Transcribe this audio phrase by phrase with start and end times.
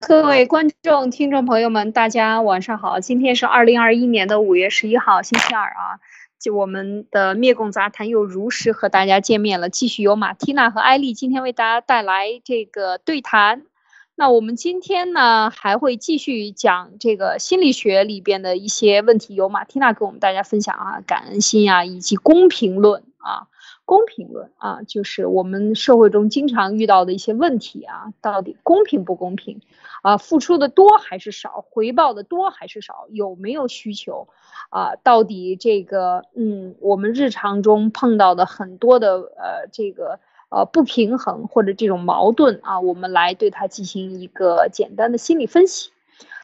[0.00, 3.00] 各位观众、听众朋友们，大家晚上好！
[3.00, 6.00] 今天是二零二一年的五月十一号，星期二啊。
[6.38, 13.66] 就我们的灭共杂谈又如实和大家见面了，继续由马缇娜和艾丽今天为大家带来这个对谈。
[14.14, 23.48] 那我们今天呢，还会继续讲这个心理学里边的一些问题，由马缇娜跟我们大家分享啊，感恩心啊，以及公平论啊。
[23.84, 29.60] 公平论啊，就是我们社会中经常遇到的一些问题啊，到底公平不公平
[30.02, 30.16] 啊？
[30.16, 31.64] 付出的多还是少？
[31.70, 33.06] 回报的多还是少？
[33.10, 34.28] 有没有需求
[34.70, 34.96] 啊？
[35.02, 45.90] 到底这个嗯，我们日常中碰到的很多的呃这个呃不平衡或者这种矛盾啊，我们来对它进行一个简单的心理分析。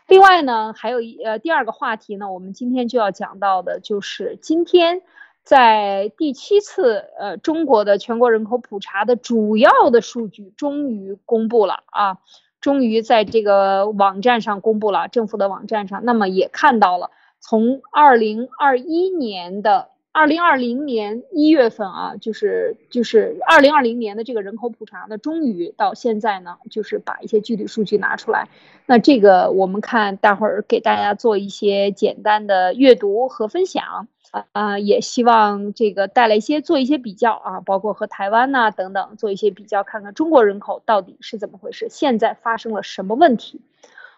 [0.06, 5.02] 另外呢，还有一呃第二个话题呢，我们今天就要讲到的就是今天。
[5.46, 12.18] 在第七次呃中国的全国人口普查的主要的数据终于公布了啊，
[12.66, 28.48] 终于在这个网站上公布了，政府的网站上，那么也看到了，从二零二一年的二零二零年一月份啊，就是就是二零二零年的这个人口普查呢，终于到现在呢，就是把一些具体数据拿出来，
[28.84, 34.08] 那这个我们看，待会儿给大家做一些简单的阅读和分享。
[34.52, 43.60] 啊，也希望这个带来一些做一些比较啊，包括和台湾呐等等做一些比较，看看中国人口到底是怎么回事，现在发生了什么问题。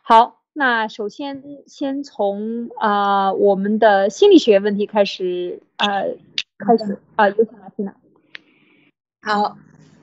[0.02, 6.16] 好，那首先先从啊我们的心理学问题开始呃
[6.58, 7.94] 开始啊，有请来听娜。
[9.22, 9.56] 好，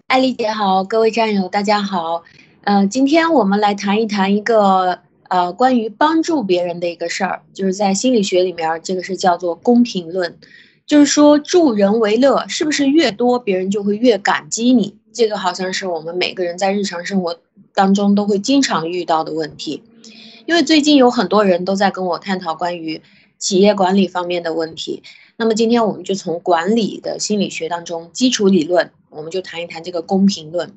[0.08, 2.24] 艾丽姐好，各位战友大家好，
[2.64, 5.00] 嗯，今天我们来谈一谈一个。
[5.30, 10.38] 呃，关于帮助别人的一个事儿，就是在心理学里面，这个是叫做公平论，
[10.86, 14.98] 就是说助人为乐，是不是越多别人就会越感激你？
[15.14, 17.40] 这个好像是我们每个人在日常生活
[17.74, 19.84] 当中都会经常遇到的问题。
[20.46, 23.02] 因为最近有很多人都在跟我探讨关于
[23.40, 25.02] 企业管理方面的问题，
[25.38, 30.74] 那么今天我们就从管理的心理学当中基础理论，我们就谈一谈这个公平论。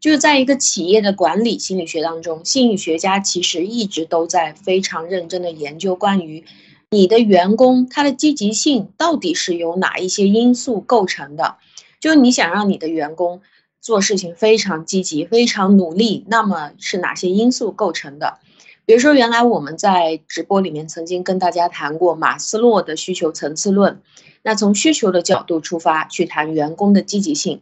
[0.00, 6.44] 就是在一个企业的管理心理学当中，心理学家其实一直都在非常认真的研究关于
[6.90, 11.56] 你的员工他的积极性到底是由哪一些因素构成的。
[12.00, 13.42] 就是你想让你的员工
[13.82, 18.38] 做事情非常积极、非常努力，那么是哪些因素构成的？
[18.86, 24.00] 比如说，原来我们在直播里面曾经跟大家谈过马斯洛的需求层次论，
[24.42, 27.60] 那从需求的角度出发去谈员工的积极性。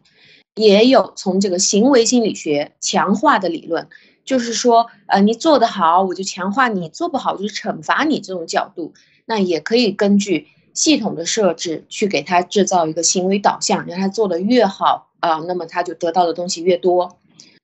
[0.58, 3.88] 也有从这个行为心理学强化的理论，
[4.24, 8.18] 就是说，呃，你做得好，我就强化你；做不好，就是惩罚你。
[8.18, 8.92] 这种角度，
[9.24, 17.16] 那也可以根据系统的设置去给他制造一个行为导向，让他做得越好啊，那么他就得到的东西越多。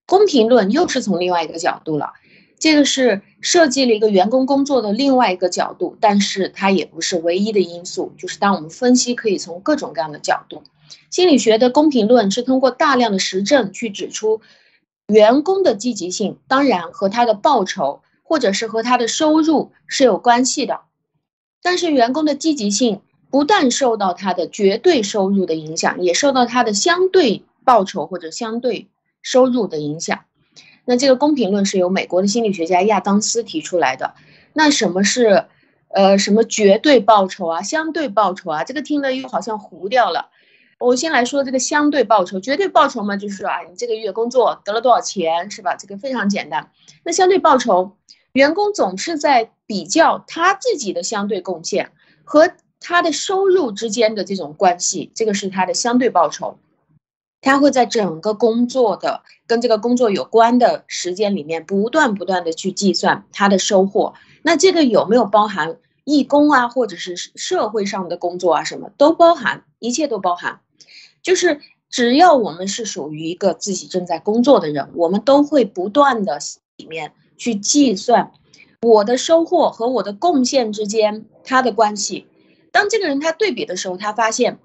[0.06, 2.12] 公平论又是从另外一个角度了，
[2.58, 8.12] 这个是设计了一个员工工作的另外一个角度，但是它也不是唯一的因素。
[8.16, 10.62] 就是当我们分析，可以从各种各样的角度。
[11.10, 14.40] 心理学的公平论是通过大量的实证去指出，
[15.06, 20.80] 员工的积极性当然和他的报酬或者是和他的收入是有关系的，
[21.62, 23.00] 但是员工的积极性
[23.30, 28.88] 不但受到他的绝对收入的影响，也受到他的相对报酬或者相对
[29.22, 30.20] 收入的影响。
[30.84, 34.14] 那这个公平论是由美国的心理学家亚当斯提出来的。
[34.52, 35.46] 那什么是
[35.88, 38.64] 呃什么绝对报酬啊，相对报酬啊？
[38.64, 40.28] 这个听了又好像糊掉了。
[40.78, 45.76] 我先来说这个相对报酬，绝对报酬嘛，就是说啊，你这个月工作得了多少钱，是吧？
[45.76, 46.70] 这个非常简单。
[47.04, 47.96] 那相对报酬，
[48.32, 51.92] 员工总是在比较他自己的相对贡献
[52.24, 56.58] 和他的收入之间的这种关系，这个是他的相对报酬。
[57.40, 64.14] 他会在整个工作的跟这个工作有关的时间里面，不断不断的去计算他的收获。
[64.42, 70.60] 那这个有没有包含义工啊，或者是社会上的工作啊，什么都包含，一切都包含。
[71.24, 76.38] 就是只要我们是属于一个自己正在工作的人，我们都会不断的
[76.76, 78.30] 里面去计算
[78.82, 82.26] 我的收获和我的贡献之间它的关系。
[82.70, 84.58] 当这个人他对比的时候，他发现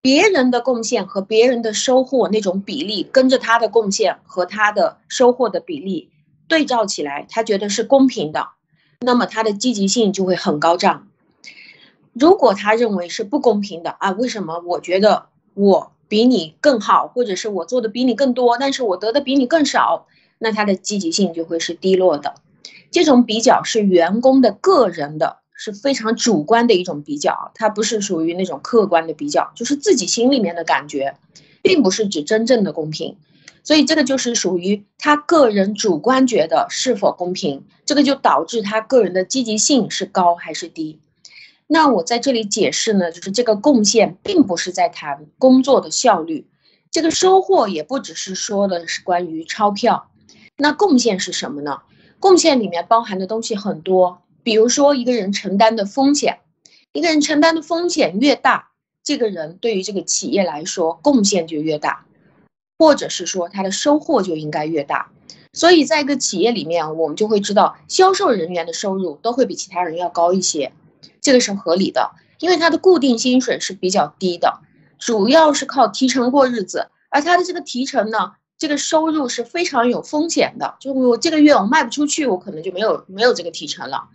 [0.00, 6.10] 别人的贡献和别人的收获那种比例跟着他的贡献和他的收获的比例
[6.48, 8.48] 对照起来，他觉得是公平的，
[9.00, 11.08] 那么他的积极性就会很高涨。
[12.14, 14.60] 如果他认为是不公平的啊，为什么？
[14.60, 15.26] 我觉得。
[15.54, 20.06] 我比你更好，或者是我做的比你更多，但是我得的比你更少，
[20.38, 22.34] 那他的积极性就会是低落的。
[22.90, 31.16] 这种比较是员工的个人的，是非常主观的一种比较，它不是属于那种客观的比较，就是自己心里面的感觉，
[31.62, 33.16] 并不是指真正的公平。
[33.62, 40.98] 所以这个就是属于他个人主观觉得是否公平，这个就导致他个人的积极性是高还是低。
[41.72, 46.48] 那我在这里解释呢，就是这个贡献并不是在谈工作的效率，
[46.90, 50.10] 这个收获也不只是说的是关于钞票。
[50.56, 51.82] 那贡献是什么呢？
[52.18, 56.40] 贡献里面包含的东西很多，比如说一个人承担的风险，
[56.92, 58.72] 一个人承担的风险越大，
[59.04, 62.04] 这个人对于这个企业来说贡献就越大。
[62.80, 65.12] 或者是说他的收获就应该越大，
[65.52, 70.72] 所以在一个企业里面，我们就会知道销售人员的收入都会比其他人要高一些，
[71.20, 74.60] 这个是合理的，因为他的固定薪水是比较低的，
[74.98, 84.08] 主要是靠提成过日子，而他的这个提成呢，这个收入是非常有风险的，就我这个月我卖不出去，我可能就没有没有这个提成了。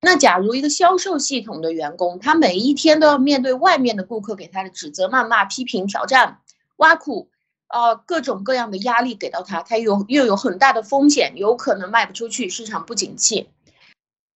[0.00, 6.38] 那假如一个销售系统的员工，他每一天都要面对外面的顾客给他的指责、谩骂、批评、挑战、
[6.76, 7.28] 挖苦。
[7.70, 13.50] 呃，各种各样的压力给到他，他有又有很大的风险，有可能卖不出去，市场不景气。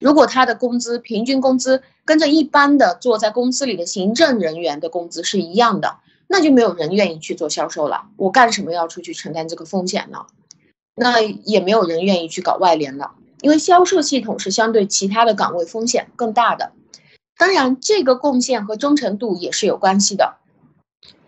[0.02, 8.06] 如果他的工资平均工资跟着一般的坐在公司里的行政人员的工资是一样的，那就没有人愿意去做销售了。
[8.16, 10.26] 我干什么要出去承担这个风险呢？
[10.94, 16.72] 那也没有人愿意去搞外联了，因为销售系统是相对其他的岗位风险更大的。
[17.38, 20.34] 当然，这个贡献和忠诚度也是有关系的。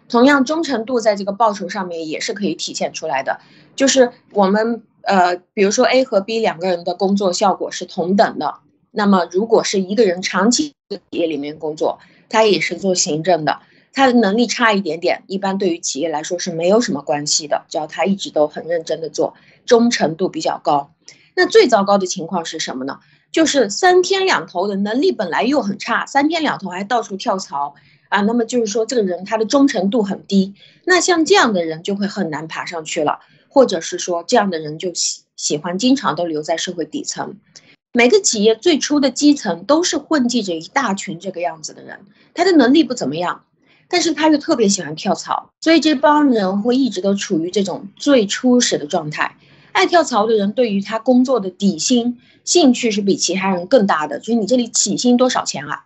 [0.09, 3.41] 同样，忠诚度在这个报酬上面也是可以体现出来的。
[3.75, 8.55] 就是我们呃，比如说 A 和 B 两个人的工作效果是同等的，
[8.91, 11.99] 那么如果是一个人长期在企业里面工作，
[12.29, 13.61] 他也是做行政的，
[13.93, 19.35] 他的能力差一点点，一般对于企业来说是没有什么关系的，只要他一直都很认真的做，
[19.67, 20.91] 忠诚度比较高。
[21.37, 23.01] 那最糟糕的情况是什么呢？
[23.33, 27.75] 就是三天两头的能力本来又很差，三天两头还到处跳槽。
[28.11, 30.55] 啊，那么就是说，这个人他的忠诚度很低，
[30.85, 33.19] 那像这样的人就会很难爬上去了，
[33.55, 37.37] 或者是说，这样的人就喜喜欢经常都留在社会底层。
[37.93, 42.01] 每个企业最初的基层都是混迹着一大群这个样子的人，
[42.35, 43.45] 他的能力不怎么样，
[43.87, 49.37] 但是他又特别喜欢跳槽，所以这帮人会一直都处于这种最初始的状态。
[49.71, 55.85] 爱跳槽的人对于他工作的底薪兴趣是比其他人更大的，就是你这里起薪多少钱啊？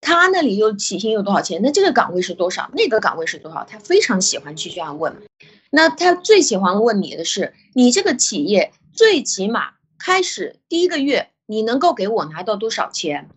[0.00, 1.60] 他那里又起薪有多少钱？
[1.62, 2.68] 那这个岗位是多少？
[2.72, 3.64] 那个岗位是多少？
[3.70, 5.16] 他非常喜欢去这样问。
[5.76, 13.28] 那他最喜欢问你的是，你这个企业最起码开始第一个月你能够给我拿到多少钱？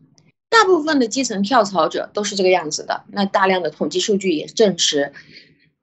[0.48, 3.04] 大部分的基层跳槽者都是这个样子的。
[3.12, 5.12] 那大量的统计数据也证实，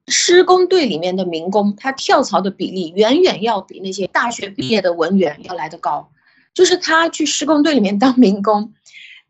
[0.09, 6.11] 施工队里面的民工他跳槽的比例远远要比那些大学毕业的文员要来得高。
[6.55, 8.73] 就是他去施工队里面当民工。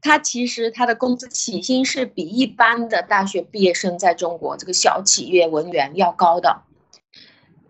[0.01, 6.63] 他其实他的工资起薪是比一般的大学毕业生在中国这个小企业文员要高的，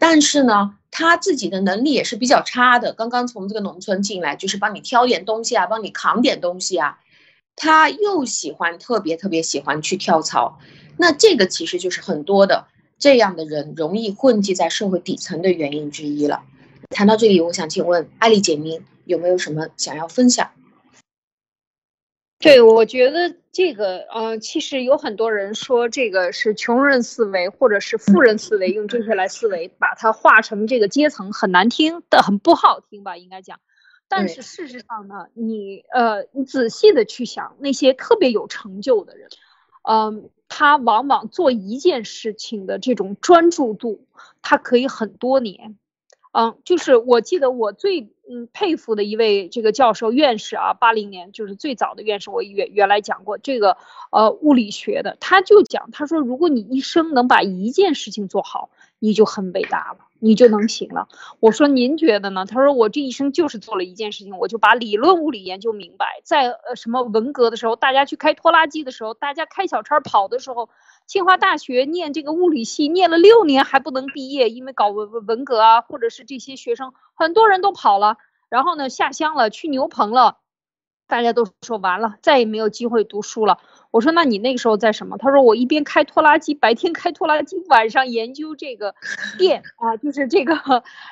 [0.08, 2.92] 但是呢，他自己的能力也是比较差的。
[2.92, 7.00] 刚刚从这个农村进来，就是帮你挑点东西啊，帮你扛点东西啊，
[7.56, 10.60] 他又喜欢特别特别喜欢去跳槽，
[10.96, 12.68] 那这个其实就是很多的
[13.00, 16.44] 这样的人容易混迹在社会底层的原因之一了。
[16.90, 20.52] 谈到这里，我想请问艾丽姐，您有没有什么想要分享？
[22.38, 33.58] 对，我觉得这个，呃，其实有很多人说这个是穷人思维，或者是富人思维，用这些来思维，把它化成这个阶层，很难听的，很不好听吧，应该讲。
[34.08, 39.30] 但是事实上呢，你，呃，你仔细的去想，那些特别有成就的人，
[39.88, 44.06] 嗯，他往往做一件事情的这种专注度，
[44.42, 45.78] 他可以很多年。
[46.32, 53.76] 嗯，就是我记得我最嗯佩服的一位这个教授院士啊，八零年就是最早的院士，我原原来讲过这个
[54.10, 61.08] 呃物理学的，他就讲他说，如果你一生能把一件事情做好，你就很伟大了，你就能行了。
[61.40, 62.46] 我说您觉得呢？
[62.46, 70.68] 他说我这一生就是做了一件事情，我就把理论物理研究明白，在呃什么文革的时候，大家去开拖拉机的时候，大家开小差跑的时候。
[71.06, 78.16] 清华大学念这个物理系，念了六年还不能毕业，因为搞文文文革啊，或者是这些学生很多人都跑了，
[78.48, 80.38] 然后呢下乡了，去牛棚了，
[81.08, 83.58] 大家都说完了，再也没有机会读书了。
[83.90, 85.16] 我说那你那个时候在什么？
[85.16, 88.94] 他说我一边开拖拉机，白天开拖拉机，晚上研究这个
[89.38, 90.54] 电啊，就是这个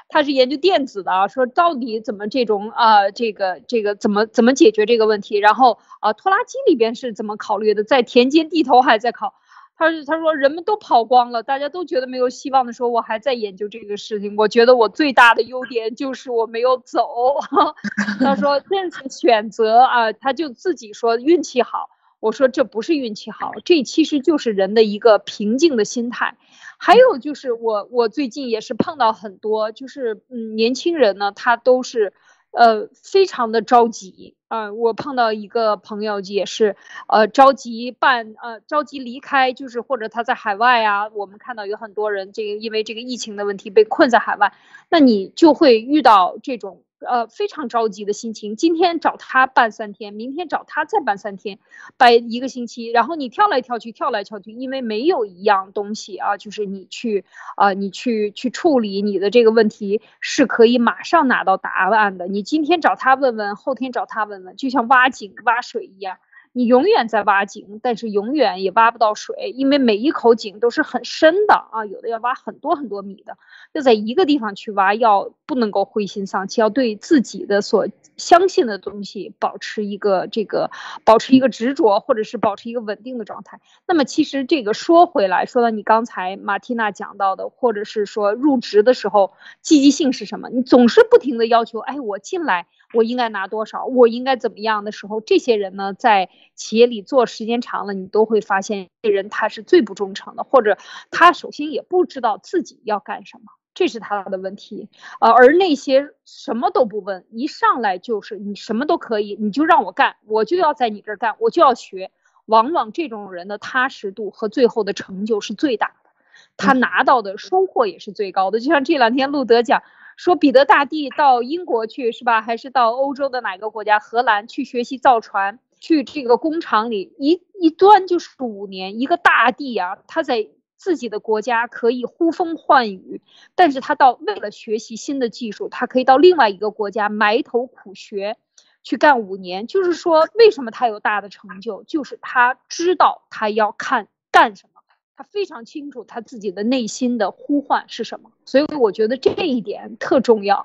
[0.08, 5.38] 他是研究电子的啊，说到底怎么这种啊这个这个怎么怎么解决这个问题？
[5.38, 7.84] 然后啊拖拉机里边是怎么考虑的？
[7.84, 9.34] 在田间地头还在考。
[9.76, 14.37] 他说：“他说人们都跑光了，大家都觉得没有希望的时候，我还在研究这个事情。
[14.37, 17.09] 我觉得我最大的优点就是我没有走。
[18.21, 21.90] ”他说：“这次选择啊，他就自己说运气好。”
[22.21, 26.38] 我说：“这不是运气好，这其实就是人的一个平静的心态。
[26.78, 32.14] 还有就是我我最近也是碰到很多，就是嗯年轻人呢，他都是
[32.56, 34.73] 呃非常的着急啊。
[34.73, 36.76] 我碰到一个朋友也是
[37.08, 44.54] 呃着急办呃着急离开，就是或者他在海外啊，我们看到有很多人这个因为这个疫情的问题被困在海外，
[44.88, 46.82] 那你就会遇到这种。
[47.04, 48.56] 呃，非常着急的心情。
[48.56, 51.58] 今天找他办三天，明天找他再办三天，
[51.96, 52.87] 办一个星期。
[52.90, 57.25] 然后你跳来跳去，跳来跳去，因为没有一样东西啊，就是你去
[57.56, 62.26] 啊，你去去处理你的这个问题是可以马上拿到答案的。
[62.26, 66.18] 你今天找他问问，后天找他问问，就像挖井挖水一样。
[66.56, 73.37] 你永远在挖井，但是永远也挖不到水，因为每一口井都是很深的啊，有的要挖很多很多米的。
[73.73, 80.70] 要在一个地方去挖，要不能够灰心丧气，要对自己的所相信的东西保持一个这个，
[81.04, 83.58] 保持一个执着，或者是保持一个稳定的状态。
[83.84, 90.49] 那么其实这个说回来，说到你刚才马蒂娜讲到的，或者是说入职的时候积极性是什么？
[90.50, 92.68] 你总是不停的要求，哎，我进来。
[92.94, 93.84] 我应该拿多少？
[93.86, 95.20] 我应该怎么样的时候？
[95.20, 100.78] 这些人呢，在企业里做时间长了，你都会发现，这人他是最不忠诚的，或者
[101.10, 104.88] 他首先也不知道自己要干什么，这是他的问题。
[105.20, 112.10] 呃，而那些什么都不问，一上来就是你什么都可以，你就让我干，我就要在你这儿干，我就要学。
[112.46, 116.10] 往往这种人的踏实度和最后的成就是最大的，
[116.56, 118.60] 他拿到的收获也是最高的。
[118.60, 119.82] 就像这两天路德讲。
[120.16, 122.42] 说彼得大帝到英国去是吧？
[122.42, 123.99] 还是到欧洲的哪个国家？
[123.99, 129.00] 荷兰去学习造船，去这个工厂里一一端就是五年。
[129.00, 133.23] 一个大帝啊，他在自己的国家可以呼风唤雨，
[133.54, 138.37] 但是他到为了学习新的技术，他可以到另外一个国家埋头苦学，
[138.83, 139.66] 去干五年。
[139.66, 141.83] 就是说，为什么他有大的成就？
[141.85, 144.74] 就是他知道他要看干什么。
[145.16, 150.64] 他非常清楚他自己的内心的呼唤是什么，所以我觉得这一点特重要。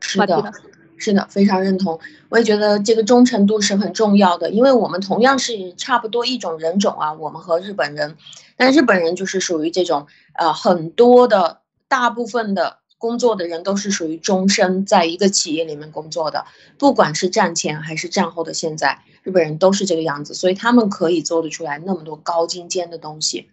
[0.00, 0.52] 是的，
[0.96, 2.00] 是的，非常认同。
[2.28, 8.16] 我也觉得这个忠诚度是很重要的，因为我们同样是差不多一种人种啊，我们和日本人，
[8.56, 16.44] 但日本人就是属于这种呃，很多的大部分的工作的人都是属于终身在一个企业里面工作的，
[16.76, 23.48] 不管是战前还是战后的现在，日本人都是这个样子，所以他们可以做得出来那么多高精尖的东西。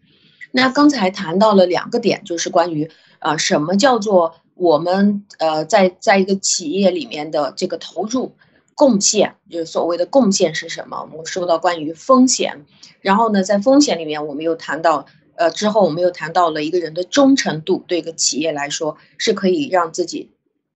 [0.56, 8.36] 那刚才谈到了两个点，就是关于呃什么叫做我们呃在在一个企业里面的这个投入
[8.76, 11.10] 贡献，就是所谓的贡献是什么？
[11.12, 12.66] 我们说到关于风险，
[13.02, 20.30] 然后呢，在风险里面，我们又谈到呃之后我们又谈到了一个人的忠诚度，对一个企业来说是可以让自己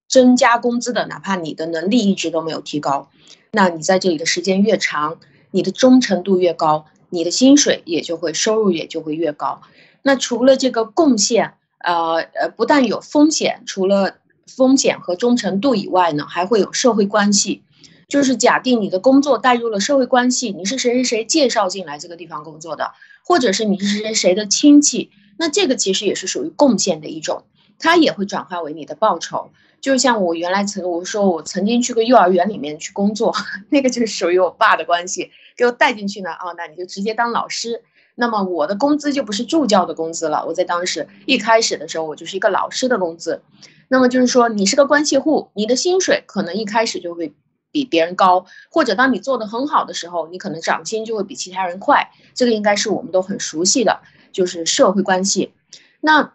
[0.08, 3.10] 增加工资的，哪怕你的能力一直都没有提高，
[3.52, 5.20] 那你在这里的时间越长，
[5.52, 6.86] 你的忠诚度越高。
[7.10, 9.62] 你的薪水也就会收入也就会越高。
[10.02, 17.62] 那除了这个贡献，呃呃，不但有风险，除了风险和忠诚度以外呢，还会有社会关系。
[18.08, 27.42] 就是假定你的工作带入了社会关系，你是谁谁谁介绍进来这个地方工作的，或者是你是谁谁谁的亲戚，那这个其实也是属于贡献的一种，
[27.78, 29.50] 它也会转化为你的报酬。
[29.80, 33.34] 就像我原来曾我说我曾经去过幼儿园里面去工作，
[33.70, 35.30] 那个就是属于我爸的关系。
[35.56, 37.82] 给我带进去呢，哦，那你就直接当老师，
[38.14, 40.44] 那么我的工资就不是助教的工资了。
[40.46, 43.42] 我在当时一开始的时候，我就是一个老师的工资，
[43.88, 47.34] 那么就是说你是个关系户，你的薪水可能一开始就会
[47.72, 52.10] 比别人高，或者当你做的很好的时候，你可能涨薪就会比其他人快。
[52.34, 55.52] 这个应该是我们都很熟悉的，就是社会关系。
[56.00, 56.34] 那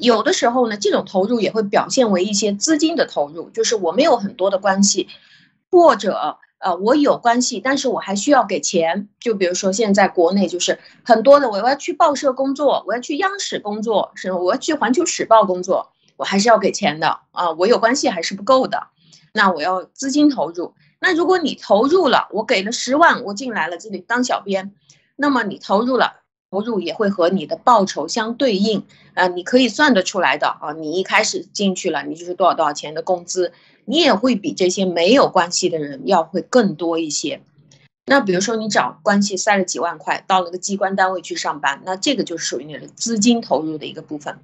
[0.00, 5.08] 有的时候呢，这种投入也会表现为一些资金的投入，就是我没有很多的关系，
[5.70, 6.38] 或者。
[6.62, 9.08] 呃，我有关系，但是我还需要给钱。
[9.18, 17.52] 就比如说，现在国内就是很多的，我要去报社工作，我要去央视工作，是我要去环球时报工作，我还是要给钱的啊。
[17.52, 18.88] 我有关系还是不够的，
[19.32, 20.74] 那我要资金投入。
[21.00, 24.74] 那如果你投入了，我给了十万，我进来了这里当小编，
[25.16, 26.19] 那么你投入了，
[26.50, 28.82] 投入也会和你的报酬相对应
[29.14, 30.72] 啊，你可以算得出来的啊。
[30.72, 33.52] 你一开始进去了，你就是多少多少钱的工资。
[33.84, 37.40] 你也会比这些没有关系的人要会更多一些。
[38.06, 44.38] 那比如说你找关系塞了几万块，到了个机关单位去上班，那这个就属于你的资金投入的一个部分。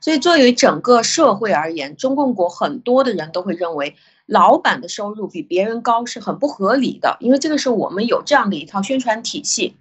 [0.00, 9.74] 所以作为整个社会而言，中共国很多的人都会认为，老板的收入比别人高是很不合理的，因为这个是我们有这样的一套宣传体系。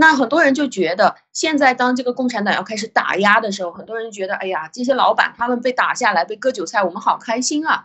[0.00, 7.84] 那很多人就觉得，现在当这个共产党要开始打压的时候，很多人觉得，哎呀，这些老板他们被打下来，被割韭菜，我们好开心啊。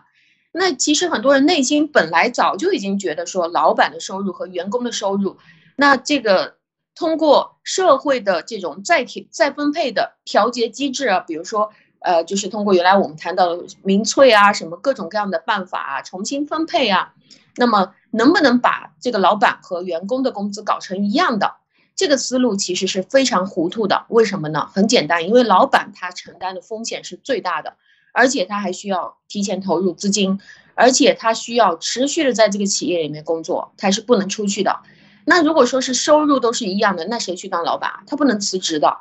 [0.50, 5.36] 那其实很多人内心本来早就已经觉得说，老板的收入和员工的收入，
[5.76, 6.54] 那这个
[6.94, 11.70] 通过社会的这种再调再分配的调节机制啊，比如说，
[12.00, 17.12] 呃，就是通过原来我们谈到的民粹啊，什么各种各样的办法啊，重新分配啊，
[17.56, 21.56] 那么能不能把这个老板和员工的工资搞成一样的？
[21.96, 24.04] 这个思路其实是非常糊涂的。
[24.08, 24.68] 为什么呢？
[24.72, 27.76] 很简单，因为老板他承担的风险是最大的，
[28.12, 30.38] 而且他还需要提前投入资金，
[30.74, 34.80] 而且他需要持续的在这个企业里面工作，他是不能出去的。
[35.24, 38.02] 那如果说是收入都是一样的，那谁去当老板啊？
[38.06, 38.98] 他不能辞职的。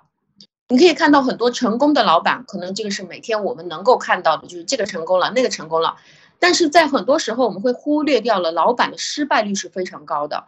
[0.68, 5.98] 你可以看到很多成功的老板，可能这个是每天我们能够看到的，就是这个成功了，那个成功了。
[6.40, 10.46] 但是在很多时候，我们会忽略掉了老板的失败率是非常高的。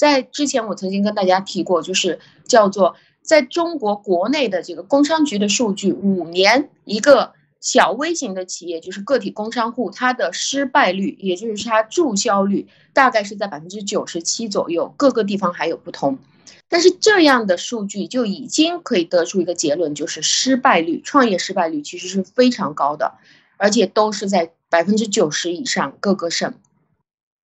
[0.00, 7.34] 在之前我曾经跟大家提过，就是叫做在中国国内的这个工商局的数据，五年一个。
[7.62, 14.94] 小微型的企业就是个体工商户，它的失败率，也就是它注销率，大概是在百分之九十七左右。
[14.96, 16.16] 各个地方还有不同，
[16.70, 23.18] 但是这样的数据就已经可以得出一个结论，就是失败率，创业失败率其实是非常高的，
[23.58, 25.98] 而且都是在百分之九十以上。
[26.00, 26.54] 各个省，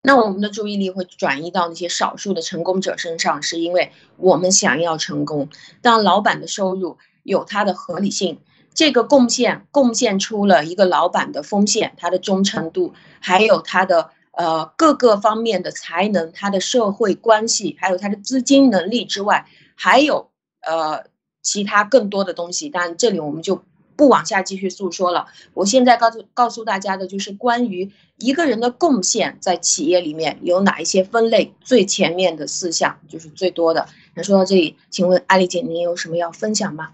[0.06, 5.48] 那我们的注意力会转移到那些少数的成功者身上，是因为我们想要成功。
[5.82, 8.38] 当老板的收入有它的合理性。
[8.72, 20.28] 这个贡献贡献出了一个老板的风险，他的忠诚度，还有他的呃各个方面的才能，他的社会关系，还有他的资金能力之外，还有
[20.60, 21.04] 呃
[21.40, 22.68] 其他更多的东西。
[22.68, 23.62] 但这里我们就
[23.96, 25.26] 不往下继续诉说了。
[25.54, 33.88] 我现在告诉告诉大家的就是关于一个人的贡献在企业里面有哪一些分类，最前面的四项就是最多的。
[34.14, 36.92] 那说到这里，请问艾丽姐，您有什么要分享吗？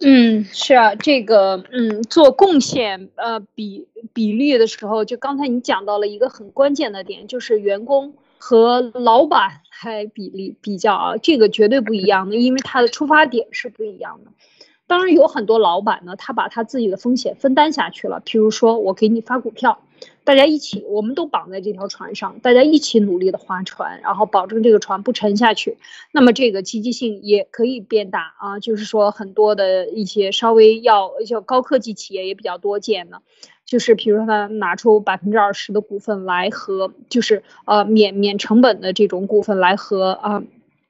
[0.00, 14.32] 嗯，是啊，这个嗯，做贡献呃比比例的时候，就刚才你讲到了一个很关键的点，就是员工和老板还比例比较啊，这个绝对不一样的，因为他的出发点是不一样的。
[14.86, 19.78] 当然有很多老板呢，他把他自己的风险分担下去了，譬如说我给你发股票。
[20.22, 25.76] 大家一起，我们都绑在这条船上，大家一起努力的划船，然后保证这个船不沉下去。
[26.12, 33.22] 那么这个积极性也可以变大啊，就是说很多的一些稍微要要高科技企业也比较多见的，
[33.70, 40.42] 就是比如说他拿出百分之二十的股份来和，就是呃免免成本的这种股份来和啊。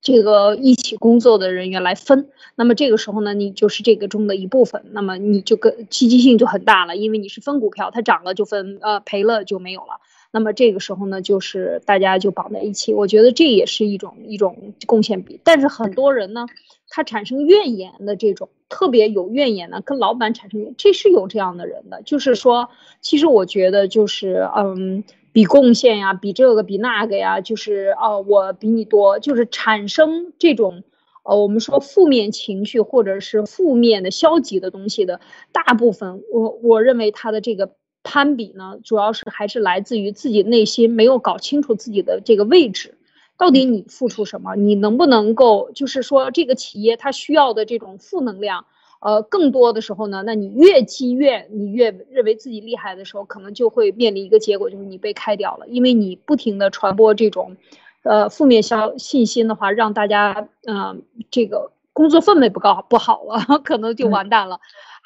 [0.02, 10.00] 这个一起工作的人员来分，那么这个时候呢，你就是这个中的一部分，那么你就跟积极性就很大了，因为你是分股票，它涨了就分，呃，赔了就没有了。
[10.30, 15.38] 那么这个时候呢，就是大家就绑在一起，我觉得这也是一种一种贡献比。
[15.44, 16.46] 但是很多人呢，
[16.90, 22.68] 他产生怨言的这种特别有怨言的，跟老板产生怨，这是有这样的人的，就是说，
[23.00, 25.05] 其实我觉得就是嗯。
[25.33, 30.83] 比贡献呀，比这个比那个呀，就是哦，我比你多，就是产生这种，
[31.22, 35.20] 呃，我们说负面情绪或者是负面的消极的东西的
[35.53, 37.70] 大部分，我我认为他的这个
[38.03, 42.98] 攀比呢，主要是还是来自于自己内心没有搞清楚自己的这个位置，
[43.40, 48.66] 到底你付出什么，你能不能够，就是说这个企业它需要的这种负能量。
[49.00, 57.57] 呃，更多的时候呢，那你越积越，你越认为自己厉害的时候，可能就会面临一个结果，就是你被开掉了，因为你不停的传播这种，
[58.03, 64.61] 呃，负面消信心的话，让大家，嗯，这个工作氛围不高不好了， 可能就完蛋了。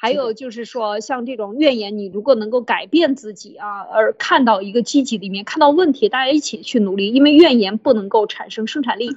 [0.05, 9.09] 还有就是说，像这种怨言，你如果能够改变自己啊，而看到一个积极里面，看到问题，大家一起去努力，因为怨言不能够产生生产力。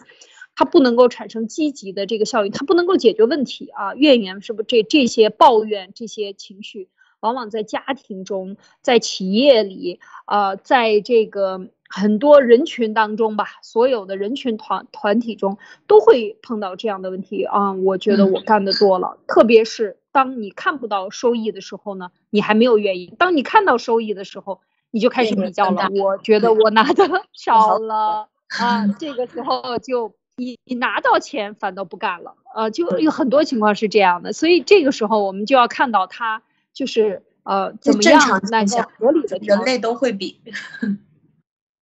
[0.56, 3.94] 它不能够产生积极的这个效应，它不能够解决问题啊！
[3.94, 6.88] 怨言是不这这些抱怨这些情绪，
[7.20, 17.72] 往往在家庭中，在企业里，呃，在这个很多人群当中吧，所有的人群团团体中都会碰到这样的问题啊！
[17.72, 25.88] 我觉得我干的多了，特别是当你看不到收益的时候呢，你还没有怨言；当你看到收益的时候，你就开始比较了。
[26.00, 28.28] 我觉得我拿的少了
[28.60, 30.14] 啊，这个时候就。
[30.40, 40.40] 你你拿到钱反倒不干了，呃，就有很多情况是这样的，所以这个时候我们就要看到他就是呃怎么样那个合理的人类都会比，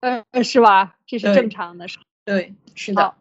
[0.00, 0.96] 呃是吧？
[1.06, 1.86] 这是正常的，
[2.24, 3.14] 对，是的，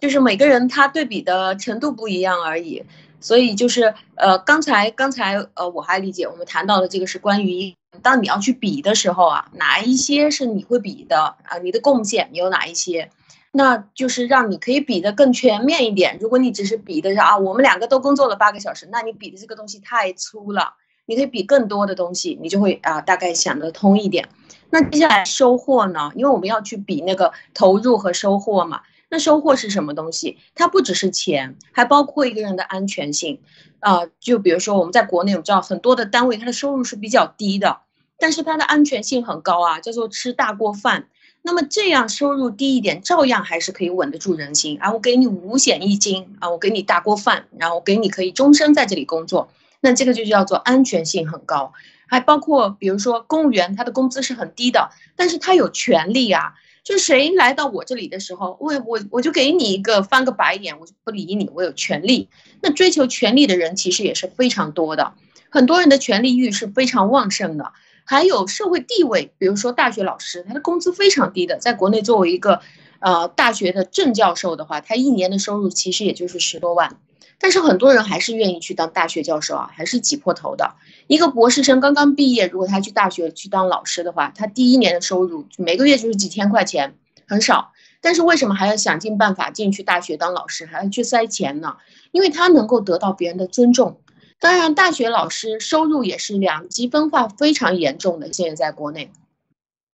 [0.00, 2.84] 就是每个人他对比的程度不一样而已，
[3.20, 11.58] 所以就是呃刚才刚才呃我还理解我们谈到的这个是关于当你要去比的时候啊，哪一些是你会比的啊？
[11.58, 13.10] 你的贡献有哪一些？
[13.54, 16.16] 那就是让你可以比的更全面一点。
[16.18, 20.76] 如果你只是比的是啊，我们两个都工作了八个小时，那你比的这个东西太粗了。
[21.06, 24.28] 你可以比更多的东西，你就会啊大概想得通一点。
[24.70, 26.12] 那接下来收获呢？
[26.14, 28.82] 因为我们要去比那个投入和收获嘛。
[29.08, 30.38] 那收获是什么东西？
[30.54, 33.40] 它不只是钱，还包括一个人的安全性。
[33.80, 37.80] 啊，就比如说我们在国内，我们知道很多的单位，它的收入是比较低的，
[38.18, 41.08] 但是它的安全性很高啊，叫做吃大锅饭。
[41.42, 44.92] 那么这样收入低一点，照样还是可以稳得住人心啊！
[44.92, 49.48] 我给你五险一金啊，我给你大锅饭，然后我给你可以终身在这里工作，
[49.82, 51.74] 那这个就叫做安全性很高。
[52.06, 56.54] 还包括比如说公务员，他的工资是很低的，但是他有权利啊。
[56.84, 62.28] 就谁来到我这里的时候，我我我就给你一个翻个白眼，我就不理你，我有权利。
[62.60, 65.12] 那追求权利的人其实也是非常多的，
[65.48, 67.72] 很多人的权利欲是非常旺盛的。
[68.04, 72.60] 还有社会地位，比如说大学老师，他的工资非常低的，在国内作为一个，
[72.98, 76.96] 呃，大学的正教授的话，他一年的收入其实也就是十多万，
[77.42, 80.76] 但是很多人还是愿意去当大学教授啊，还是挤破头的。
[81.08, 86.94] 一个博士生刚刚毕业，如果他去大学去当老师的话，他第一年的收入每个月就是几千块钱，
[87.26, 87.72] 很少。
[88.00, 91.78] 但是为什么还要想尽办法进去大学当老师，还要去塞钱呢？
[92.12, 93.98] 因为他能够得到别人的尊重。
[94.38, 98.32] 当然，大学老师收入也是两极分化非常严重的。
[98.32, 99.10] 现在在国内，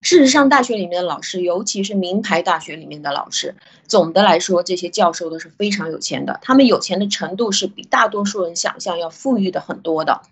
[0.00, 3.56] 事实上，大学里面的老师，尤其是名牌大学里面的老师，
[3.86, 6.38] 总的来说，这些教授都是非常有钱的。
[6.40, 10.22] 他们有钱的程度是比大多数人想象要富裕的很多的。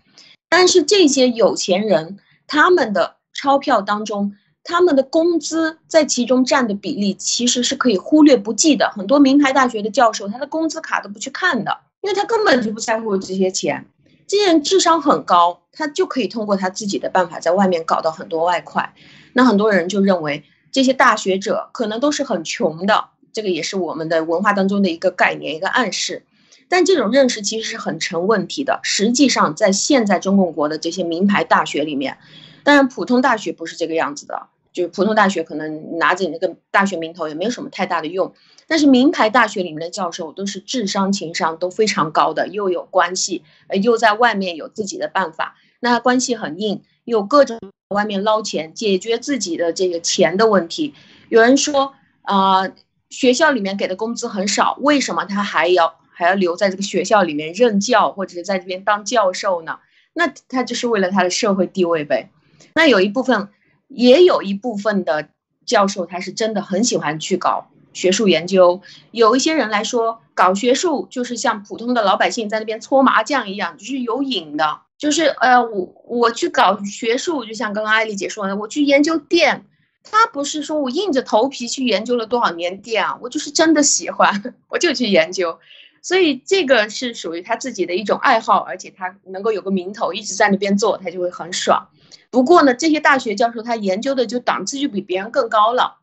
[0.49, 8.89] 但是这些有钱人，他们的钞票当中，他们的工资在其中占的比例，其实是可以忽略不计的。
[8.95, 13.85] 很多名牌大学的教授，他的工资卡都不去看的，因为他根本就不在乎这些钱。
[14.27, 18.93] 这些人智商很高，他就可以通过他自己的办法在外面搞到很多外快。
[19.33, 26.23] 那很多人就认为这些大学者可能都是很穷的，这个也是我们的文化当中的一个概念、一个暗示。
[26.69, 28.81] 但这种认识其实是很成问题的。
[28.83, 32.17] 实际上，在现在中共国的这些名牌大学里面，
[32.65, 38.31] 当然普通大学不是这个样子的，就普通大学可能拿着你那个大学名头也没有什么太大的用。
[38.67, 47.57] 但是名牌大学里面的教授都是智商、情商都非常高的，又有关系，呃，又在外面有自己的办法，那关系很硬，有各种
[47.89, 50.93] 外面捞钱，解决自己的这个钱的问题。
[51.29, 52.69] 有人说啊，
[53.09, 59.79] 学校里面给的工资很少，为什么他还要还要留在这个学校里面任教，或者是在这边当教授呢？
[60.13, 62.29] 那他就是为了他的社会地位呗。
[62.73, 63.49] 那有一部分，
[63.87, 65.29] 也有一部分的
[65.65, 67.67] 教授，他是真的很喜欢去搞。
[67.93, 74.81] 学术研究，有一些人来说，搞学术就是像普通的老百姓在那边搓麻将一样，就是有瘾的。
[74.99, 79.65] 就是呃，我我去搞学术，就像刚刚艾丽姐说的，我去研究电，
[80.03, 85.57] 他不是说我硬着头皮去研究了多少年电啊，我就是真的喜欢， 我就去研究。
[86.03, 91.89] 所以这个是属于他自己的一种爱好，而且他能够有个名头，一直在那边做，他就会很爽。
[92.29, 95.97] 不过呢，这些大学教授他研究的就档次就比别人更高了。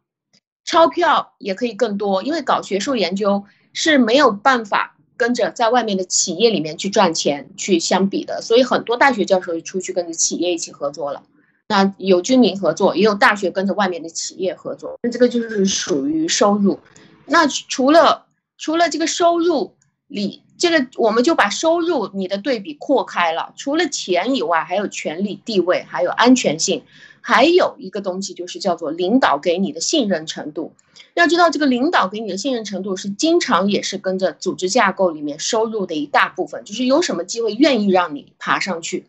[0.65, 11.23] 钞票也可以更多，因为搞学术研究是没有办法跟着在外面的企业里面去赚钱去相比的，所以很多大学教授出去跟着企业一起合作了。
[11.69, 16.81] 那有居民合作，也有大学跟着外面的企业合作，那这个就是属于收入。
[17.27, 19.75] 那除了除了这个收入
[20.07, 26.83] 里，这个我们就把收入你的对比扩开了，除了钱以外，还有权力、地位，还有安全性。
[27.27, 30.75] 还有一个东西就是叫做领导给你的信任程度。
[31.15, 36.65] 要知道，这个领导给你的信任程度是经常也是跟着组织架构里面收入的一大部分。
[36.65, 39.07] 就是有什么机会愿意让你爬上去，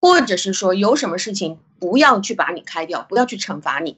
[0.00, 3.96] 或者是说有什么事情不要去把你开掉，不要去惩罚你。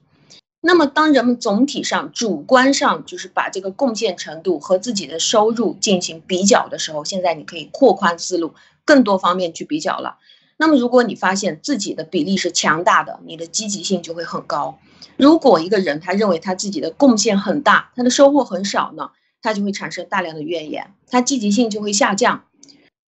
[0.63, 8.53] 那么，当人们总体上主观上就是把这个贡献程度和自己的收入进行比较的时候，现在你可以扩宽思路，
[8.85, 10.19] 更多方面去比较了。
[10.59, 14.79] 那么，如果你发现自己的比例是强大的，你的积极性就会很高。
[15.17, 22.45] 如果一个人他认为他自己的贡献很大，他的收获很少呢，他就会产生大量的怨言，他积极性就会下降。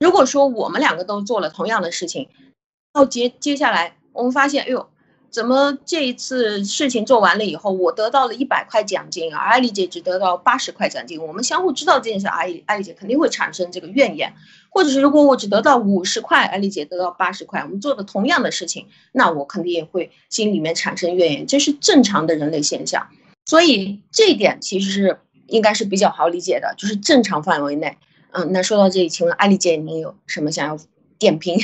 [0.01, 2.31] 如果说我们两个都做了同样的事情，
[2.95, 4.89] 到接接下来我们发现，哎呦。
[5.33, 11.23] 怎么这一次事情做完了以后，我得到了一百块奖金，而艾丽姐只得到八十块奖金？
[11.23, 14.35] 我们相互知道这件事，艾丽艾丽姐肯定会产生这个怨言，
[14.69, 23.09] 或者是如果我只得到五十块，艾丽姐得到八十块，我们做的同样的事情，那我肯定也会心里面产生怨言，这是正常的人类现象。
[23.47, 27.97] 所以这一点其实是应该是比较好理解的，就是正常范围内。
[28.33, 30.79] 嗯，那说到这里，请问艾丽姐，你有什么想要
[31.19, 31.59] 点评？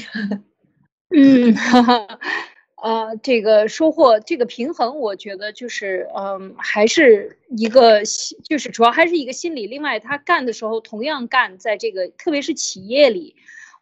[1.14, 1.54] 嗯。
[2.80, 8.02] 呃，这个收获，这个平衡，我觉得就是，嗯，还是一个，
[8.44, 9.66] 就是主要还是一个心理。
[9.66, 13.34] 另外，他干的时候同样干，在这个特别是企业里，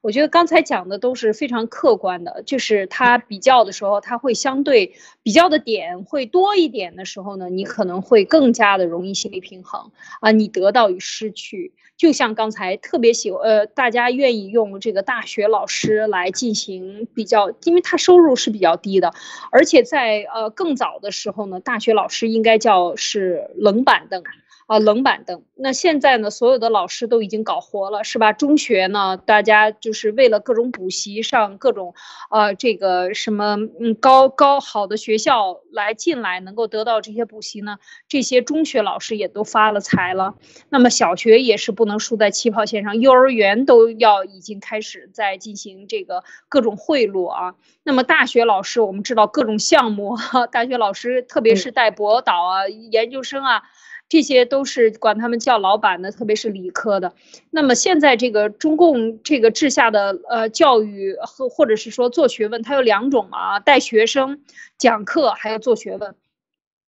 [0.07, 9.91] 我觉得刚才讲的都是非常客观的，就是他比较的时候，他会相对比较的点会多一点的时候呢，你可能会更加的容易心理平衡
[10.21, 11.73] 啊，你得到与失去。
[11.97, 19.13] 就像刚才特别喜呃，大家愿意用这个大学老师来进行比较，因为他收入是比较低的，
[19.51, 24.23] 而且在呃更早的时候呢，大学老师应该叫是冷板凳。
[24.67, 25.45] 啊，冷板凳。
[25.55, 28.33] 那现在呢，所有的老师都已经搞活了，是吧？
[28.33, 31.95] 中学呢，大家就是为了各种补习，上各种，
[32.31, 37.79] 呃，这个什么，嗯，高高好的学校来进来，能够得到这些补习呢？
[38.09, 40.35] 这些中学老师也都发了财了。
[40.69, 47.55] 那么小学也是不能输在起跑线上，幼儿园都要已经开始在进行这个各种贿赂啊。
[47.85, 50.17] 那么大学老师，我们知道各种项目，
[50.51, 53.63] 大学老师特别是带博导啊、研究生啊。
[54.09, 57.15] 这些都是管他们叫老板的，特别是理科的。
[57.51, 64.43] 那么现在这个中共这个治下的呃教育和或者是说做学问，它有两种啊，带学生、
[64.79, 66.15] 讲课，还有做学问。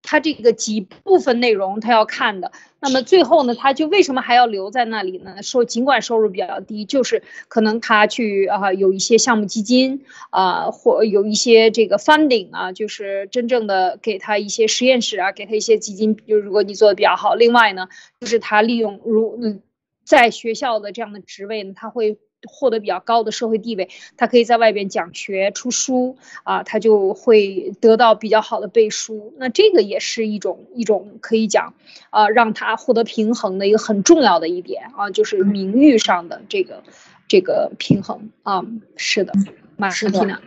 [0.10, 5.44] 他这个几部分内容他要看的，那么最后呢，他就为什么还要留在那里呢？
[5.44, 16.16] 说尽管收入比较低，就是可能他去啊有一些项目基金啊，或有一些这个 funding 啊，就是真正的给他一些实验室啊，给他一些基金。
[16.16, 17.90] 就如果你做的比较好，另外呢，
[18.22, 19.62] 就是他利用如嗯
[20.06, 22.18] 在学校的这样的职位呢，他会。
[22.48, 29.34] 获得比较高的社会地位，他可以在外边讲学出书啊，他就会得到比较好的背书。
[29.38, 31.74] 那这个也是一种一种可以讲
[32.10, 36.84] 啊，让他获得平衡的一个很重要的一点啊，就是名誉上的这个
[37.28, 38.64] 这个平衡啊。
[38.96, 39.34] 是的，
[39.76, 40.42] 马是的。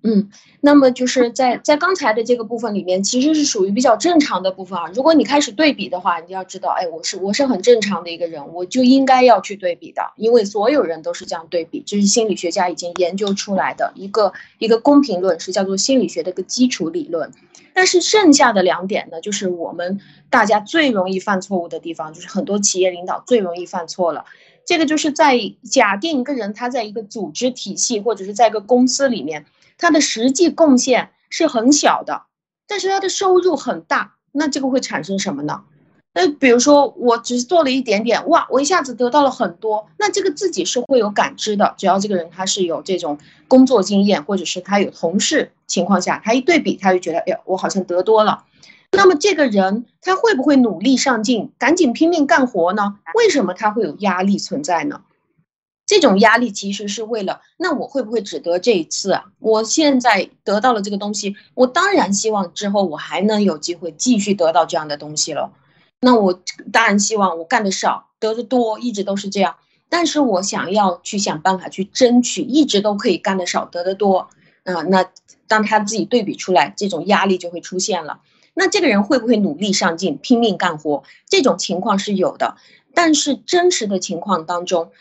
[0.00, 0.30] 嗯，
[0.60, 4.84] 那么就是在在刚才的这个部分里面，其实是属于比较正常的部分啊。
[4.94, 17.32] 如果你开始对比的话，你要知道，哎，我是我是很正常的一个人，我就应该要去对比的，因为所有人都是这样对比，这是心理学家已经研究出来的一个一个公平论，是叫做心理学的一个基础理论。
[17.74, 24.24] 但是剩下的两点呢，就是我们大家最容易犯错误的地方，就是很多企业领导最容易犯错了。
[24.64, 29.44] 这个就是在假定一个人他在一个组织体系或者是在一个公司里面。
[29.78, 32.24] 他的实际贡献是很小的，
[32.66, 35.62] 但是他的收入很大，那这个会产生什么呢？
[36.14, 41.74] 那比如说我只是做了一点点，哇，我一下子得到了很多，那这个自己是会有感知的。
[41.78, 48.44] 只要这个人他是有这种工作经验，或者是他有同事情况下，他一对比，他就觉得，哎呀，我好像得多了。
[48.90, 52.96] 那么这个人他会不会努力上进，赶紧拼命干活呢？
[53.14, 55.02] 为什么他会有压力存在呢？
[55.88, 59.24] 这种压力其实是为了，那我会不会只得这一次啊？
[59.38, 65.50] 我现在得到了这个东西，我当然希望之后我还能有机会继续得到这样的东西了。
[65.98, 69.56] 那我当然希望我干的少，得的多，一直都是这样。
[69.88, 74.28] 但是我想要去想办法去争取，一直都可以干的少，得的多。
[74.64, 75.06] 啊，那
[75.46, 78.20] 当他自己对比出来，这种压力就会出现了。
[78.52, 81.02] 那这个人会不会努力上进，拼命干活？
[81.26, 82.56] 这种情况是有的，
[82.92, 84.92] 但是真实的情况当中。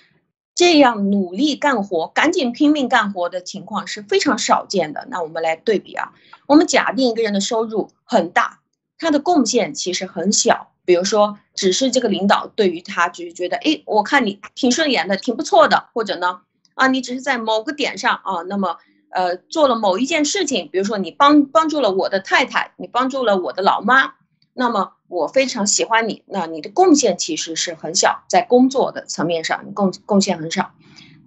[0.58, 5.08] 这样努力干活、赶紧拼命干活的情况是非常少见的。
[5.12, 6.13] 那我们来对比啊，
[6.48, 8.62] 我们假定一个人的收入很大，
[8.98, 10.72] 他的贡献其实很小。
[10.84, 15.89] 比如说，只是这个领导对于他只是觉得，哎，我看你挺顺眼的，挺不错的。
[15.93, 16.39] 或者呢，
[16.74, 18.78] 啊，你只是在某个点上啊，那么
[19.12, 24.15] 呃做了某一件事情，比如说你帮帮助了我的太太，你帮助了我的老妈。
[24.60, 30.72] 那么我非常喜欢你，那你的贡献其实是很小，在工作的层面上，你贡贡献很少。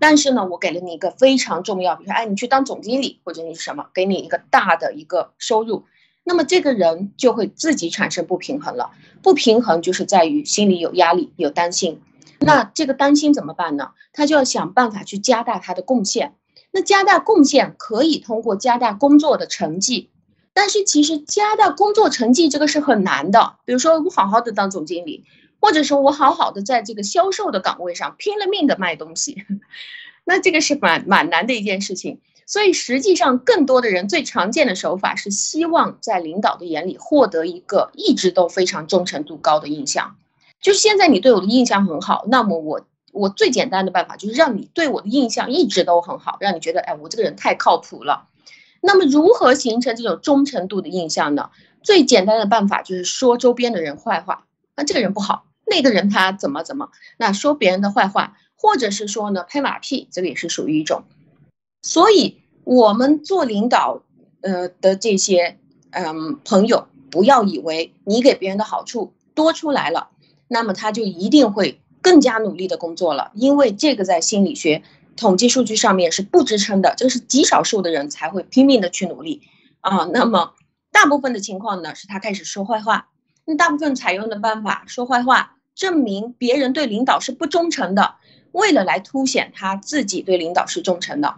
[0.00, 5.84] 但是呢，我给了你一个非常重要，比如说，哎，你去当总经理，或者你是什么，给你一个大的一个收入，
[6.24, 8.90] 那么这个人就会自己产生不平衡了。
[9.22, 12.02] 不平衡就是在于心里有压力、有担心。
[12.40, 13.92] 那这个担心怎么办呢？
[14.12, 16.34] 他就要想办法去加大他的贡献。
[16.72, 20.09] 那加大贡献可以通过加大工作的成绩。
[20.52, 23.56] 但是其实加大工作成绩这个是很难的。
[23.64, 25.24] 比如说我好好的当总经理，
[25.60, 29.44] 或者说我好好的在这个销售的岗位上拼了命的卖东西，
[30.24, 32.20] 那这个是蛮蛮难的一件事情。
[32.46, 40.16] 所以实际上更多的人最常见的手法是希望在领导的眼里获得一个一直都非常忠诚度高的印象。
[40.60, 48.26] 就现在你对我的印象很好，那么我我最简单的办法就是让你对我的印象一直都很好，让你觉得哎我这个人太靠谱了。
[48.80, 51.50] 那么如何形成这种忠诚度的印象呢？
[51.82, 61.04] 最简单的办法就是说周边的人坏话，那这个人不好，那个人他怎么怎么，那说别人的坏话，或者是说呢拍马屁，这个也是属于一种。
[61.82, 64.02] 所以，我们做领导，
[64.42, 65.58] 呃的这些
[65.90, 70.08] 嗯朋友，不要以为你给别人的好处多出来了，
[70.48, 74.82] 那么他就一定会更加努力的工作了，因为这个在心理学。
[75.20, 79.42] 统计数据上面是不支撑的，这个是极少数的人才会拼命的去努力
[79.80, 80.09] 啊。
[80.12, 80.54] 那么
[80.90, 83.09] 大部分的情况呢，是他开始说坏话。
[83.44, 88.16] 那大部分采用的办法说坏话，证明别人对领导是不忠诚的，
[88.52, 91.37] 为了来凸显他自己对领导是忠诚的。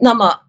[0.00, 0.40] 那么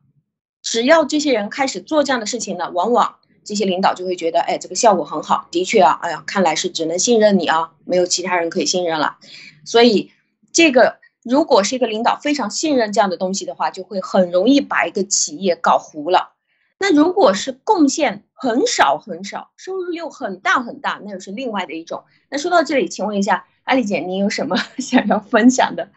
[0.62, 3.16] 只要这些人开始做这样的事情呢，往往。
[3.46, 9.18] 这些领导就会觉得，哎，这个效果很好，的确啊，哎呀，看来是只能信任你啊，没有其他人可以信任了。
[9.66, 10.14] 所以，
[10.54, 16.34] 这个如果是一个领导非常信任这样的东西的话，就会很容易把一个企业搞糊了。
[16.80, 22.04] 那如果是贡献很少很少，收入又很大很大，那又是另外的一种。
[22.30, 25.90] 那说到这里，请问一下，艾丽姐，您有什么 想要分享的？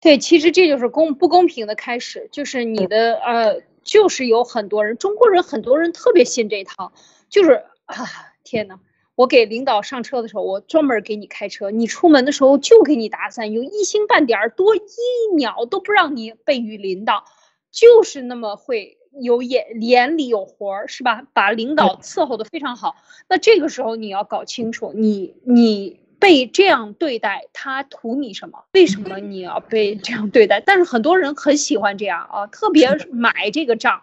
[0.00, 3.62] 对，其实这就是公不公平的开始，就是你的呃。
[3.84, 6.92] 就是有很多人，中国人很多人特别信这一套，
[7.30, 7.96] 就是啊，
[8.44, 8.78] 天呐，
[9.18, 14.80] 我给领导上车的时候，我专门给你开车，你出门的时候就给你打伞，有一星半点儿多一
[15.34, 17.24] 秒都不让你被雨淋到，
[17.72, 21.24] 就是那么会有眼眼里有活儿，是吧？
[21.32, 22.94] 把领导伺候的非常好，
[23.28, 25.98] 那这个时候你要搞清楚，你你。
[26.20, 28.64] 被这样对待，他图你什么？
[28.72, 30.60] 为什么你要被这样对待？
[30.60, 34.02] 但是很多人很喜欢这样啊，特别买这个账。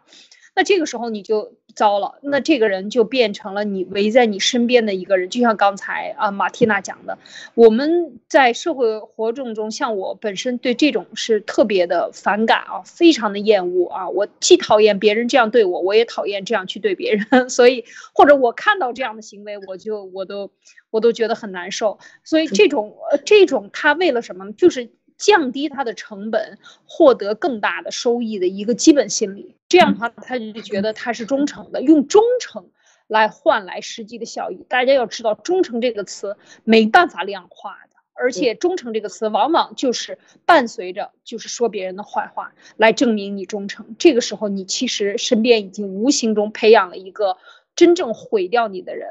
[0.56, 7.18] 那这个时候你就糟了，那这个人就变成了你围在你身边的一个人，就像刚才啊马蒂娜讲的，
[7.54, 20.52] 我们在社会活动中，像我本身对这种是特别的反感啊，非常的厌恶啊，我既讨厌别人这样对我，我也讨厌这样去对别人， 所以或者我看到这样的行为，我就我都
[20.90, 24.90] 我都觉得很难受，所以这种呃这种他为了什么，就是。
[25.18, 32.70] 降低它的成本，获得更大的收益的一个基本心理，这样的话他就觉得他是忠诚的，用忠诚
[33.08, 34.66] 来换来实际的效益。
[34.70, 43.98] 大家要知道，忠诚这个词没办法量化的，而且忠诚这个词往往就是伴随着就是说别人的坏话来证明你忠诚。
[44.00, 47.36] 这个时候，你其实身边已经无形中培养了一个
[47.76, 49.10] 真正毁掉你的人。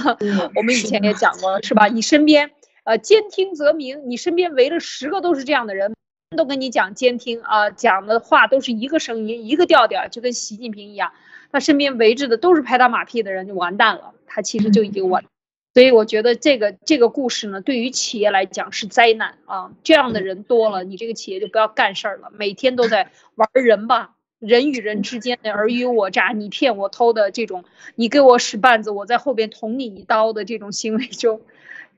[0.56, 1.88] 我们以前也讲过，是吧？
[1.88, 2.52] 你身边。
[2.84, 5.94] 呃，兼听则明，你身边围了十个都是这样的人，
[6.34, 11.12] 都跟你讲监听啊，讲的话都是一个声音，一个调调，就跟习近平一样，
[11.52, 15.24] 他身边围着的都是拍他马屁的人，就完蛋了，他其实就已经完。
[15.74, 27.62] 所以我觉得这个这个故事呢，对于企业来讲是灾难啊，这样的人多了，你这个企业就不要干事儿了，每天都在玩人吧，人与人之间的尔虞我诈，你骗我偷的这种，
[27.94, 31.40] 你给我使绊子，我在后边捅你一刀的这种行为就。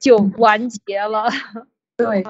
[0.01, 1.29] 就完结了。
[1.98, 2.24] 对，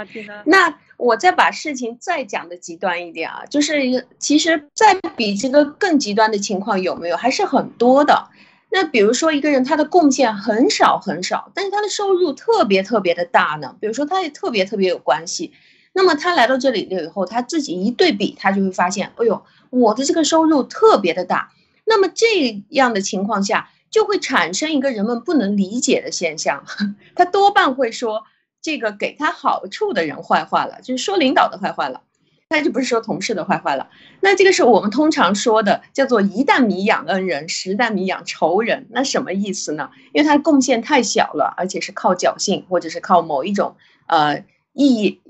[0.46, 7.16] 那我再把事情再讲的极端一点啊，就是其实再比这个更极端的情况有没有？
[7.18, 8.28] 还是很多的。
[8.70, 13.76] 那比如说一个人他的贡献很少很少，但是他的收入特别特别的大呢。
[13.78, 15.52] 比如说他也特别特别有关系，
[15.92, 21.52] 那么他来到这里了以后，他自己一对比，他就会发现，哎呦，我的这个收入特别的大。
[21.84, 23.68] 那么这样的情况下。
[23.90, 26.62] 就会产生一个人们不能理解的现象，
[27.16, 28.24] 他多半会说
[28.60, 32.02] 这个给他好处的人坏话了，就是说领导的坏话了，
[32.48, 33.88] 那就不是说同事的坏话了。
[34.20, 38.86] 那这个是我们通常说的叫做一担米养恩人，十担米养仇人。
[38.90, 39.90] 那什么意思呢？
[40.12, 45.20] 因为他贡献太小了，而且是靠侥幸或者是靠某一种呃意义。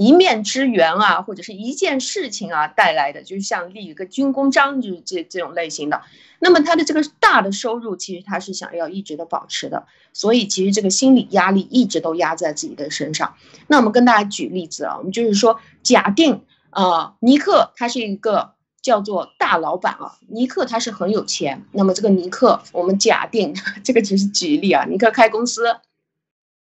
[0.00, 6.00] 一面之缘啊，或者是一件事情啊带来的，就是像立一个军功章，就是这这种类型的。
[6.38, 9.84] 那么他的这个大的收入，其实他是想要一直的保持的，
[10.14, 13.34] 所以其实这个心理压力一直都压在自己的身上。
[13.66, 21.66] 那我们跟大家举例子啊，我们就是说，假定啊，尼克他是一个叫做大老板啊，尼克他是很有钱。
[21.72, 25.76] 那么这个尼克，我们假定 这个只是举例啊，尼克开公司。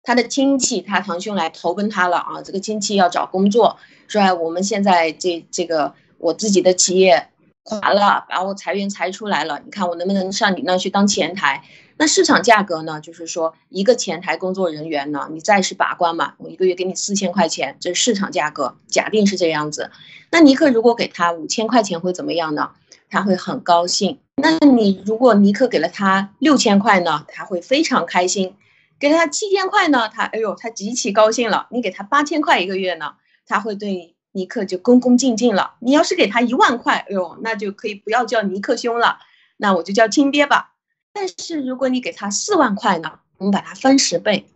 [0.09, 2.41] 他的亲戚，他堂兄来投奔他了啊！
[2.41, 7.29] 这个亲戚要找工作，说，我们现在这这个我自己的企业
[7.63, 11.63] 垮了，把我裁员裁出来了，你看我能不能上你那去当前台？
[11.99, 13.03] 那市场价格呢？
[13.03, 19.91] 就是说一个前台工作人员呢，你暂时把关嘛，我一个月给你四千块钱，这是市场价格，假定是这样子。
[20.31, 22.71] 那尼克如果给他五千块钱会怎么样呢？
[23.11, 24.21] 他会很高兴。
[24.37, 27.27] 那你如果尼克给了他六千块呢？
[27.29, 28.55] 他会非常开心。
[28.99, 31.69] 给他七千块呢，他哎呦，他极其高兴了。
[31.71, 33.15] 你给他八千块一个月呢，
[33.47, 35.75] 他会对尼克就恭恭敬敬了。
[35.81, 39.19] 你要是给他一万块，哎呦，那就可以不要叫尼克兄了，
[39.57, 40.75] 那我就叫亲爹吧。
[41.13, 44.47] 但是如果你给他四万块呢，我们把它翻十倍，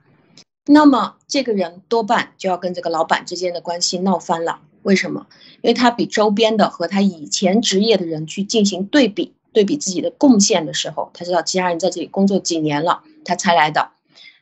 [0.66, 4.60] 那么这个人多半就要跟这个老板之间的关系闹翻了。
[4.82, 5.26] 为什么？
[5.62, 13.92] 因为他比周边的和他以前职业的人去进行对比，对比自己的贡献的时候，他知道其他人在这里工作几年了，他才来的。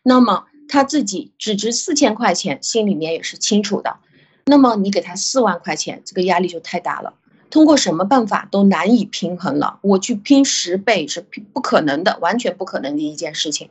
[0.02, 3.96] 那么他自己只值四千块钱，心里面也是清楚的。
[4.46, 7.14] 那么你给他四万块钱，这个压力就太大了。
[7.50, 13.70] 通过什么办法都难以平衡了，我去拼十倍是不可能的，完全不可能的一件事情。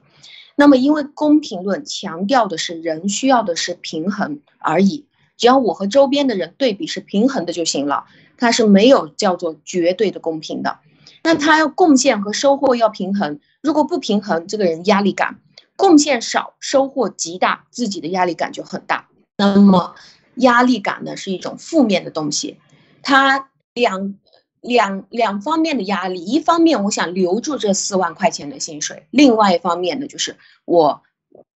[0.55, 5.05] 那么，因为公平论强调的是人需要的是平衡而已，
[5.37, 8.03] 只要我和周边的人对比是平衡的就行了，
[8.37, 10.79] 它是没有叫做绝对的公平的。
[11.23, 15.39] 那他要贡献和收获要平衡，如果不平衡，这个人压力感，
[15.79, 19.07] 贡献少，收获极大，自己的压力感就很大。
[19.37, 19.95] 那么，
[20.35, 22.59] 压力感呢是一种负面的东西，
[23.01, 23.47] 它。
[23.75, 24.15] 两
[24.61, 31.03] 两两方面的压力，一方面我想留住这四万块钱的薪水，另外一方面呢，就是我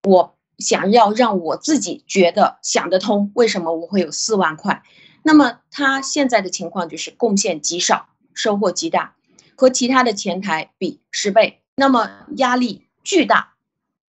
[0.03, 4.83] 我想要让我自己觉得想得通，为什么我会有四万块？
[5.23, 9.15] 那么他现在的情况就是贡献极少，收获极大，
[9.57, 13.52] 和其他的前台比十倍，那么压力巨大，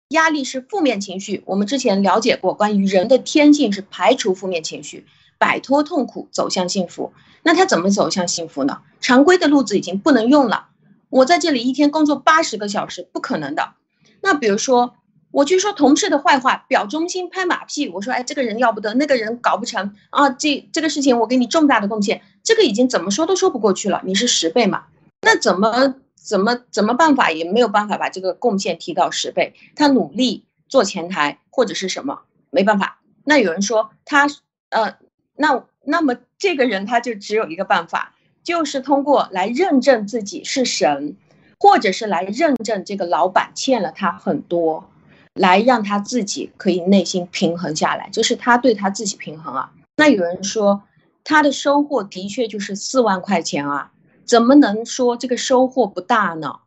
[0.08, 1.42] 压力是负面情绪。
[1.46, 5.06] 我们之前了解过，关于人的天性是排除负面情绪。
[5.38, 7.12] 摆脱痛苦，走向幸福。
[7.42, 8.78] 那他怎么走向幸福呢？
[9.02, 10.68] 常规的路子已经不能用了。
[11.10, 13.74] 我在这里一天工作八十个小时，不可能的。
[14.22, 14.94] 那比如说，
[15.30, 17.86] 我去说同事的坏话，表忠心，拍马屁。
[17.90, 20.30] 我说，哎，这个人要不得，那个人搞不成啊。
[20.30, 24.00] 这这个事情我给你重大的贡献，这个已经怎么说都说不过去了。
[24.06, 24.84] 你是十倍嘛？
[25.20, 25.96] 那怎么
[26.26, 29.54] 怎么怎么办法也没有办法把这个贡献提到十倍。
[29.76, 33.00] 他努力做前台或者是什么，没办法。
[33.24, 34.26] 那有人说他
[34.70, 34.96] 呃。
[35.38, 41.14] 那那么这个人他就只有一个办法，就是通过来认证自己是神，
[41.58, 44.88] 或者是来认证这个老板欠了他很多，
[45.34, 49.72] 来让他自己可以内心平衡下来，就是他对他自己平衡啊。
[49.96, 50.84] 那有人说
[51.22, 53.92] 他的收获的确就是四万块钱啊，
[54.26, 56.60] 怎么能说这个收获不大呢？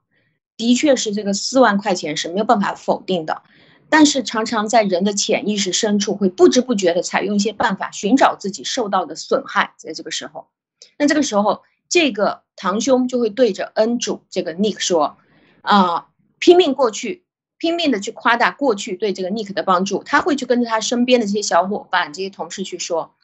[0.57, 3.43] 的确是这个四万块钱是没有办法否定的。
[3.91, 9.73] 但是常常在人的潜意识深处，会不知不觉的采用一些办法，寻找自己受到的损害。
[9.77, 10.47] 在这个时候，
[10.97, 15.17] 那这个时候，这个堂兄就会对着恩主这个 Nick 说
[15.63, 17.25] ：“啊，拼命过去，
[17.57, 23.15] 拼命的去夸大过去对这个 Nick 的帮助。”他会去跟着他身边的这些小伙伴、这些同事去说。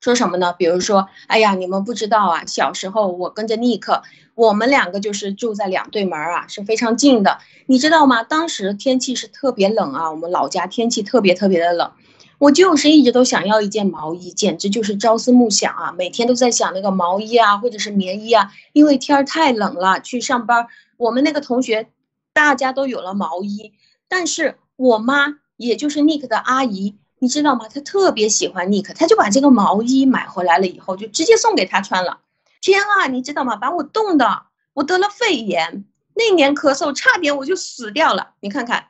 [0.00, 0.54] 说什么呢？
[0.54, 4.02] 比如说，哎呀，你们不知道啊，小时候我跟着尼克，
[4.34, 8.22] 我们两个就是住在两对门啊，是非常近的，你知道吗？
[8.22, 11.92] 当时天气是特别冷啊，我们老家天气特别特别的冷，
[12.38, 21.90] 我就是一直都想要一件毛衣，简直就是朝思暮想啊，每天都在想那个毛衣啊，或者是棉衣啊，因为天儿太冷了，去上班，我们那个同学
[22.32, 23.74] 大家都有了毛衣，
[24.08, 26.96] 但是我妈，也就是尼克的阿姨。
[27.22, 27.68] 你知道吗？
[27.68, 32.20] 他特别喜欢尼克，他就把这个毛衣买回来了以后，就直接送给他穿了。
[32.62, 33.56] 天啊，你知道吗？
[33.56, 38.30] 把我冻的，我得了肺炎，那年咳嗽差点我就死掉了。
[38.40, 38.86] 你看看，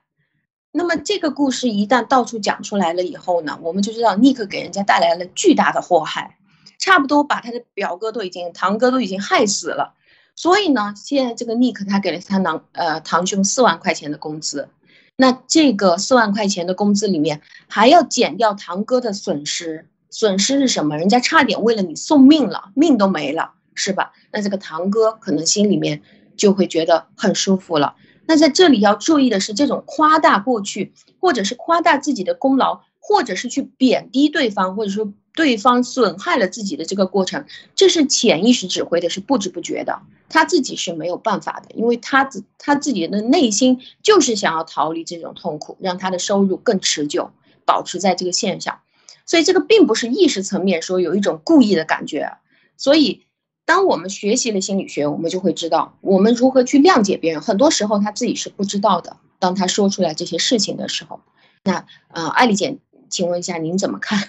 [0.70, 6.38] 那么这个故事一旦到处讲出来了以后呢，我们就知道尼克给人家带来了巨大的祸害，
[6.78, 9.94] 差不多把他的表哥都已经、堂哥都已经害死了。
[10.36, 14.68] 所以呢，现在这个尼克他给了他堂呃堂兄四万块钱的工资。
[15.20, 20.96] 那这个四万块钱的工资里面还要减掉堂哥的损失，损失是什么？
[20.96, 24.12] 人家差点为了你送命了，命都没了，是吧？
[24.32, 26.00] 那这个堂哥可能心里面
[26.38, 27.96] 就会觉得很舒服了。
[28.24, 35.12] 那在这里要注意的是，这种夸大过去，或者是夸大自己的功劳，或者是去贬低对方，或者说。
[35.34, 47.30] 对方损害了自己的这个过程，这是潜意识指挥的，是不知不觉的，他自己是没有办法的，因为他自他自己的内心就是想要逃离这种痛苦，让他的收入更持久，
[47.64, 48.80] 保持在这个线上，
[49.24, 52.36] 所以这个并不是意识层面说有一种故意的感觉，
[52.76, 53.24] 所以
[53.64, 61.20] 当我们学习了心理学，我们就会知道我们如何去谅解别人，很多时候他自己是不知道的，当他说出来这些事情的时候，
[61.62, 62.78] 那呃，艾丽姐，
[63.08, 64.28] 请问一下您怎么看？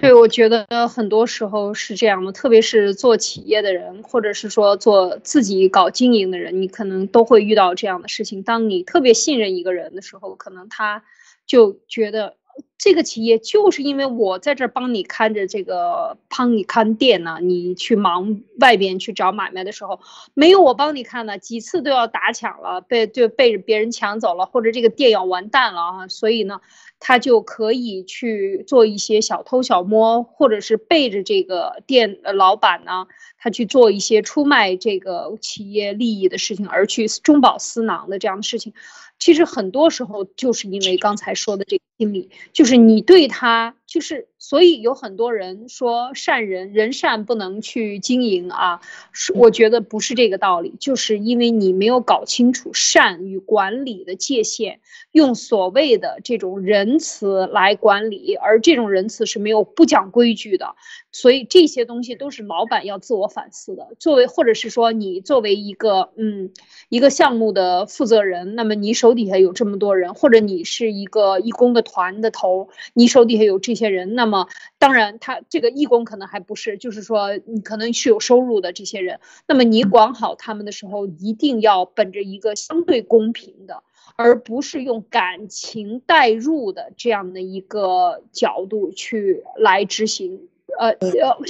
[0.00, 8.42] 对，我觉得很多时候是这样的，特别是做企业的人，或者是说做自己搞经营的人，你可能都会遇到这样的事情。
[8.42, 11.04] 当你特别信任一个人的时候，可能他
[11.46, 12.39] 就觉得。
[12.78, 17.38] 这个企业就是因为我在这儿帮你看着这个，帮你看店呢。
[17.42, 20.00] 你去忙外边去找买卖的时候，
[20.34, 26.08] 没有我帮你看呢，几次都要打抢了，被就被别人抢走了，或者这个店要完蛋了啊。
[26.08, 26.60] 所以呢，
[26.98, 33.06] 他就可以去做一些小偷小摸，或者是背着这个店老板呢，
[33.38, 38.72] 他去做一些出卖这个企业利益的事情，而去中饱私囊的这样的事情。
[39.18, 48.80] 其实很多时候就是因为刚才说的这心理，就是你对他就是，所以有很多人说善人人善不能去经营啊，
[49.12, 54.80] 是我觉得不是这个道理，就是因为你没有搞清楚善与管理的界限，
[55.12, 60.76] 用所谓的这种仁慈来管理，而这种仁慈是没有不讲规矩的，
[61.12, 63.88] 所以这些东西都是老板要自我反思的。
[63.98, 66.50] 作为或者是说你作为一个嗯
[66.88, 73.90] 一个项目的负责人，那么你手底下有这么多人，或者你是一个义工的团的头，你手底下有这些。
[73.90, 74.46] 人，那么
[74.78, 79.18] 当然，他这个义工可能还不是，就是说你可能是有收入的这些人，
[79.48, 83.82] 那么你管好他们的时候，一定要本着一个相对公平的，
[84.14, 90.48] 而不是用感情代入的这样的一个角度去来执行。
[90.78, 90.94] 呃，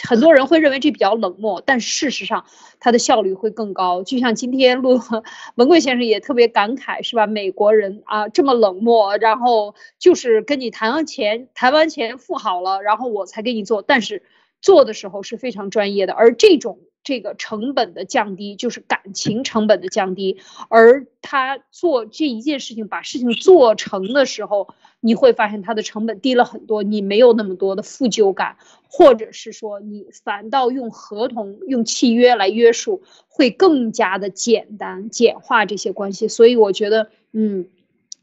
[0.09, 2.45] 很多人会认为这比较冷漠，但事实上
[2.79, 4.03] 它的效率会更高。
[4.03, 5.01] 就像今天陆
[5.57, 7.27] 文贵先生也特别感慨，是吧？
[7.27, 14.23] 美国人啊这么冷漠，然后就是跟你谈完钱，谈完钱付好了，然后我才给你做，但是
[14.61, 16.13] 做的时候是非常专业的。
[16.13, 16.79] 而这种
[17.11, 20.39] 这个成本的降低，就是感情成本的降低，
[20.69, 24.69] 而他做这一件事情，把事情做成的时候。
[25.03, 36.29] 你会发现它的成本低了很多，你没有那么多的负疚感，或者是说你反倒用合同、用契约来约束，会更加的简单简化这些关系。
[36.29, 37.69] 所以我觉得，嗯，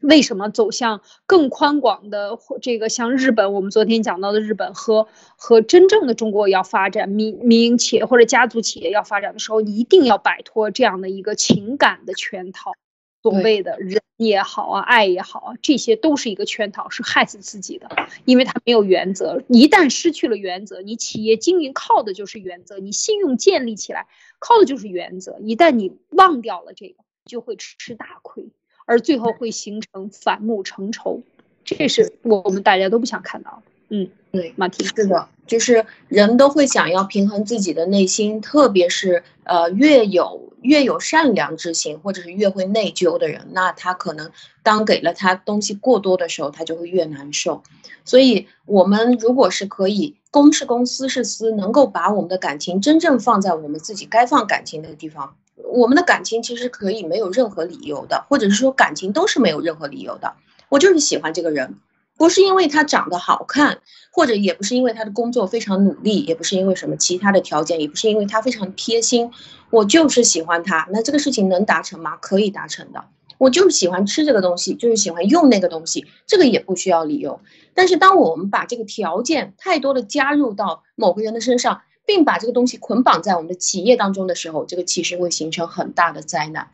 [0.00, 12.72] 为什么走向更宽广的这个像日本，我们昨天讲到的日本和和真正的中国要发展民民营企业或者家族企业要发展的时候，一定要摆脱这样的一个情感的圈套。
[13.20, 17.88] 所谓的人也好啊，爱也好啊，这些都是一个圈套，是害死自己的，
[18.24, 19.42] 因为他没有原则。
[19.48, 24.06] 一旦失去了原则，你企业经营靠的就是原则，你信用建立起来
[24.38, 25.38] 靠的就是原则。
[25.40, 28.50] 一旦你忘掉了这个，就会吃大亏，
[28.88, 31.20] 而最后会形成反目成仇，
[31.62, 33.62] 这是我们大家都不想看到的。
[33.90, 44.30] 嗯，对，马蹄是的，就是人都会想要平衡自己的内心，特别是呃越有越有善良之心，或者是越会内疚的人，那他可能
[44.62, 47.62] 当给了他东西过多的时候，他就会越难受。
[48.04, 60.34] 所以，我们如果是可以公是公，私是私，能够把我们的感情真正放在我们自己该放感情的地方，我们的感情其实可以没有任何理由的，或者是说感情都是没有任何理由的，
[60.68, 61.78] 我就是喜欢这个人。
[62.16, 63.78] 不是因为他长得好看，
[64.10, 69.30] 或者也不是因为他的工作非常努力，也不是因为什么其他的条件，也不是因为他非常贴心，
[69.70, 70.88] 我就是喜欢他。
[70.90, 72.16] 那这个事情能达成吗？
[72.16, 73.04] 可以达成的。
[73.38, 77.40] 我就是喜欢吃这个东西，就是喜欢用那个东西，这个也不需要理由。
[77.72, 86.70] 但是当我们把这个条件太多的加入到某个人的身上，并把这个东西捆绑在我们的企业当中的时候，这个其实会形成很大的灾难。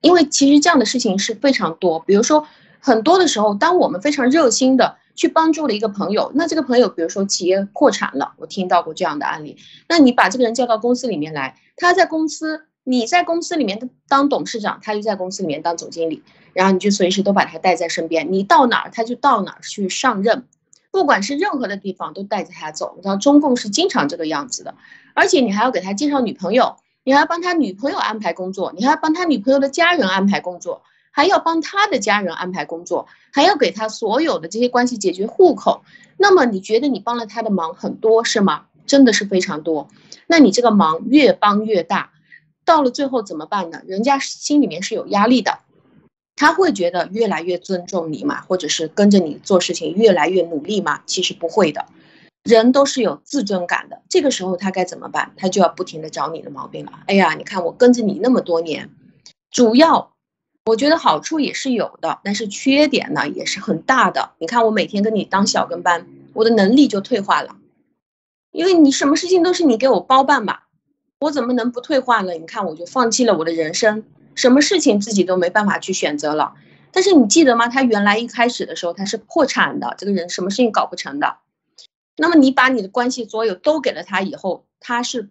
[0.00, 2.46] 因为其实这样的事情是非常多，比如说。
[2.84, 9.56] 很多的时候，当我们非常热心的去帮助了一个朋友，那这个朋友，比如说企业破产了，我听到过这样的案例。
[9.88, 16.24] 那你把这个人叫到公司里面来，他在公司，你在公司里面当董事长，他就在公司里面当总经理，
[16.54, 20.48] 然后你就随时都把他带在身边，你到哪儿他就到哪儿去上任，
[20.92, 22.92] 不管是任何的地方都带着他走。
[22.94, 24.76] 你知道中共是经常这个样子的，
[25.14, 30.82] 而且你还要给他介绍女朋友，你还要帮他女朋友安排工作，你还要帮他女朋友的家人安排工作。
[31.14, 35.84] 还要帮他的家人安排工作，还要给他所有的这些关系解决户口。
[36.16, 38.64] 那么你觉得你帮了他的忙很多是吗？
[38.86, 39.88] 真的是非常多。
[40.26, 42.12] 那你这个忙越帮越大，
[42.64, 43.82] 到了最后怎么办呢？
[43.86, 45.58] 人家心里面是有压力的，
[46.42, 51.04] 他会觉得越来越尊重你嘛，或者是跟着你做事情越来越努力嘛？
[51.06, 51.86] 其实不会的，
[52.42, 54.02] 人都是有自尊感的。
[54.08, 55.30] 这个时候他该怎么办？
[55.36, 56.94] 他就要不停的找你的毛病了。
[57.06, 58.90] 哎呀，你看我跟着你那么多年，
[59.52, 60.10] 主要。
[60.64, 64.30] 我觉得好处也是有的，但是缺点呢也是很大的。
[64.38, 67.56] 你看，我每天跟你当小跟班，我的能力就退化了，
[68.52, 70.68] 因为你什么事情都是你给我包办吧，
[71.18, 72.34] 我怎么能不退化呢？
[72.34, 74.04] 你看，我就放弃了我的人生，
[74.34, 76.54] 什么事情自己都没办法去选择了。
[76.90, 77.68] 但是你记得吗？
[77.68, 81.38] 他原来一开始的时候他是破产的，这个人什么事情搞不成的。
[82.16, 85.30] 那么你把你的关系所有都给了他以后，他是。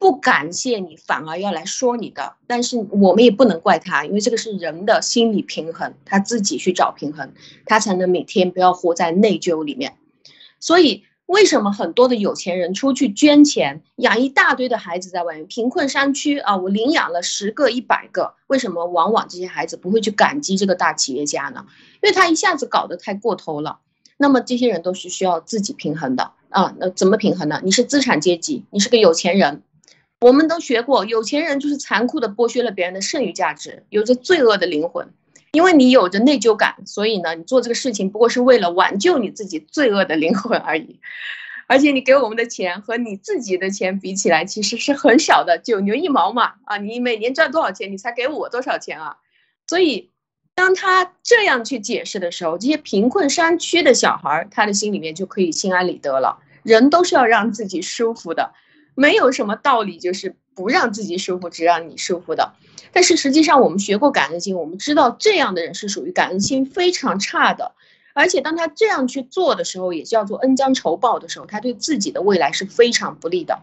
[0.00, 7.32] 不感谢你，反而要来说你的，但是我们也不能怪他，因为这个是人的心理平衡，他自己去找平衡，
[7.66, 9.96] 他才能每天不要活在内疚里面。
[10.60, 21.66] 所以，为什么很多的有钱人出去捐钱，养一大堆的孩子在外面，贫困山区啊，我领养了十个、一百个，为什么往往这些孩子不会去感激这个大企业家呢？
[22.02, 23.80] 因为他一下子搞得太过头了。
[24.16, 27.60] 那么这些人都是需要自己平衡的啊，那怎么平衡呢？
[27.62, 29.62] 你是资产阶级，你是个有钱人。
[30.20, 35.12] 我们都学过，有钱人就是残酷的剥削了别人的剩余价值，有着罪恶的灵魂。
[35.58, 41.00] 因为你有着内疚感，所以呢，你做这个事情不过是为了挽救你自己罪恶的灵魂而已。
[41.66, 46.52] 而且你给我们的钱和你自己的钱比起来，其实是很少的，九牛一毛嘛。
[46.64, 49.16] 啊，你每年赚多少钱，你才给我多少钱啊？
[49.66, 50.12] 所以，
[50.54, 56.38] 当他这样去解释的时候，这些贫困山区的小孩，他的心里面就可以心安理得了。
[56.62, 58.52] 人都是要让自己舒服的，
[58.94, 62.54] 没有什么道理就是不让自己舒服，只让你舒服的。
[62.90, 67.76] 但是实际上，我们学过感恩心，我们知道这样的人是属于感恩心非常差的。
[68.12, 73.60] 而且当他这样去做的时候，也叫做恩将仇报的时候，他对自己的未来是非常不利的。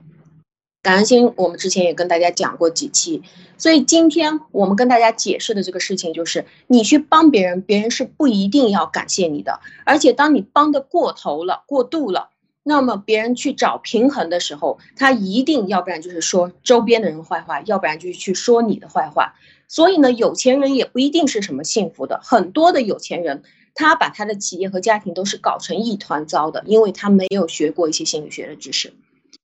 [0.81, 3.23] 感恩心，我们之前也跟大家讲过几期，
[3.57, 9.59] 所以今天我们跟大家解释的这个事情就是，你去帮别人，别人是不一定要感谢你的。
[9.83, 12.29] 而且当你帮的过头了、过度了，
[12.67, 19.35] 那么别人去找平衡的时候，他一定要不然就是说周边的人坏话，要不然就是去说你的坏话。
[19.67, 23.43] 所以呢，有钱人也不一定是什么幸福的，很多的有钱人。
[23.77, 28.93] 他把他的企业和家庭都是搞成一团糟的，因为他没有学过一些心理学的知识。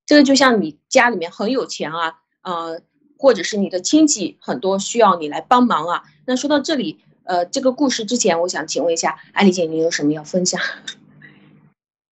[0.06, 2.82] 这个就像你家里面很有钱啊，呃，
[3.18, 6.04] 或者是你的亲戚很多需要你来帮忙啊。
[6.26, 10.62] 那说到这里，呃，这个故事之前，我想请问一下艾丽姐，你有什么要分享？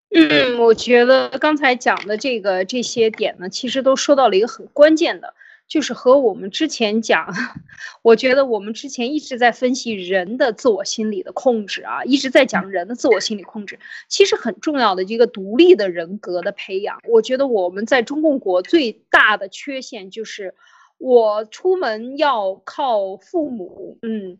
[0.09, 5.33] 嗯，我觉得刚才讲的这个这些点呢，其实都说到了一个很关键的。
[5.67, 7.27] 就是和我们之前讲，
[8.01, 13.77] 我觉得我们之前一直在分析人的自我心理的控制啊，一直在讲人的自我心理控制，
[14.07, 16.99] 其实很重要的一个独立的人格的培养。
[17.09, 20.55] 我觉得我们在中共国最大的缺陷就是，
[20.97, 24.37] 我出门要靠父母，嗯。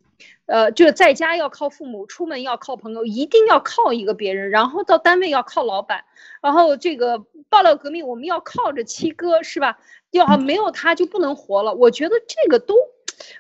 [0.48, 6.06] 呃，就是在家要靠父母，出门要靠朋友，一定要靠一个别人，然后到单位要靠老板，
[6.42, 9.78] 然后这个爆料革命我们要靠着七哥，是吧？
[10.10, 11.76] 要没有他就不能活了。
[11.76, 12.76] 我觉得这个都，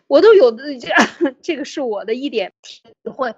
[0.05, 0.89] 我都有的这
[1.41, 3.34] 这个是我的一点体会。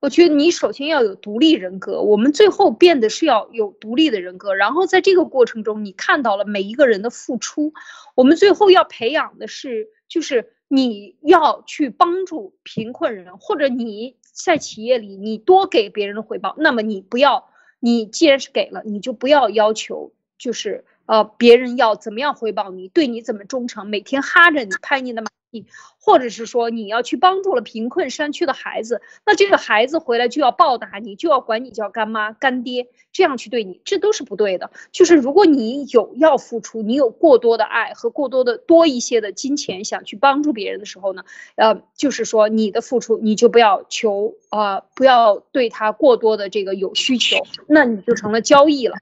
[0.00, 7.74] 我觉得你首先要有独立人格，我们最后变得是要有独立的人格，然后在这个过程中，你看到了每一个人的付出，
[8.20, 10.52] 我们最后要培养的是就是。
[10.72, 17.50] 你要去帮助贫困人，或者你在企业里你多给别人的回报，那么你不要，
[17.80, 25.28] 你既然是给了，你就不要要求，就是呃别人要怎么样回报你，对你怎么忠诚，每天哈着你拍你的马。
[25.50, 25.66] 你
[25.98, 34.70] 或者是说你要去帮助了贫困山区的孩子，那这个孩子回来就要报答你，就要管你叫干妈干爹，这样去对你，这都是不对的。
[34.92, 41.24] 就是如果你有要付出，你有过多的爱和过多的多一些的金钱想去帮助别人的时候呢，
[41.56, 47.36] 呃，就是说你的付出你就不要求啊，不要对他过多的这个有需求，
[47.66, 48.96] 那你就成了交易了。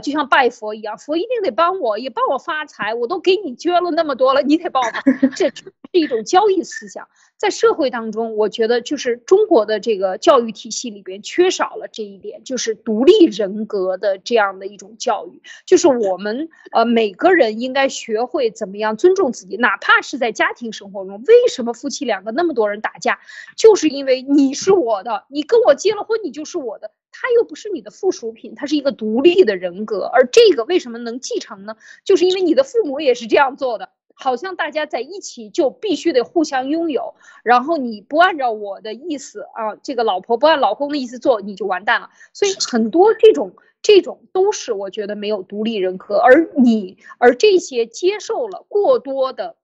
[0.00, 4.90] 就像拜佛一样，佛一定得帮我，也帮我发财，我都给你捐了那么多了，你得帮我。
[5.34, 15.42] 这是一种交易思想，在社会当中，我觉得就是中国的这个教育体系里边缺少了这一点，就是独立人格的这样的一种教育。
[15.66, 23.20] 就是我们呃每个人应该学会怎么样尊重自己，哪怕是在家庭生活中，为什么夫妻两个那么多人打架，
[23.56, 26.90] 就是因为你是我的，你跟我结了婚，你就是我的。
[27.18, 31.76] 他又不是你的附属品，他是一个独立的人格，而这个为什么能继承呢？
[32.04, 37.14] 就是因为你的父母也是这样做的，好像大家在一起就必须得互相拥有，
[37.44, 42.10] 然后你不按照我的意思啊，这个老婆不按老公的意思做，你就完蛋了。
[42.32, 43.52] 所以很多这种
[43.82, 49.56] 这种都是我觉得没有独立人格，而你而这些接受了过多的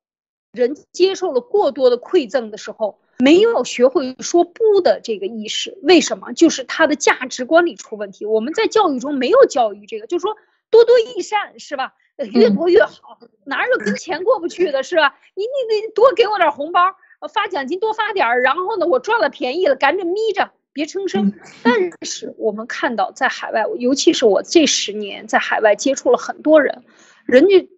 [0.53, 2.99] 人接受了过多的馈赠的时候。
[3.19, 6.33] 没有学会说不的这个意识，为什么？
[6.33, 8.27] 就是他的价值观里出问题。
[8.27, 10.37] 我们在教育中没有教育这个，就是说
[10.71, 11.95] 多多益善，是吧？
[12.27, 15.15] 越多越好，哪有跟钱过不去的，是吧？
[15.35, 16.97] 你你得多给我点红包，
[17.33, 21.33] 发奖金多发点儿，然后呢，我赚了便宜了，赶紧眯着，别吭声。
[21.63, 26.85] 但是我们看到，在海外，尤其是我这十年在海外接触了很多人，
[27.27, 27.69] 人家。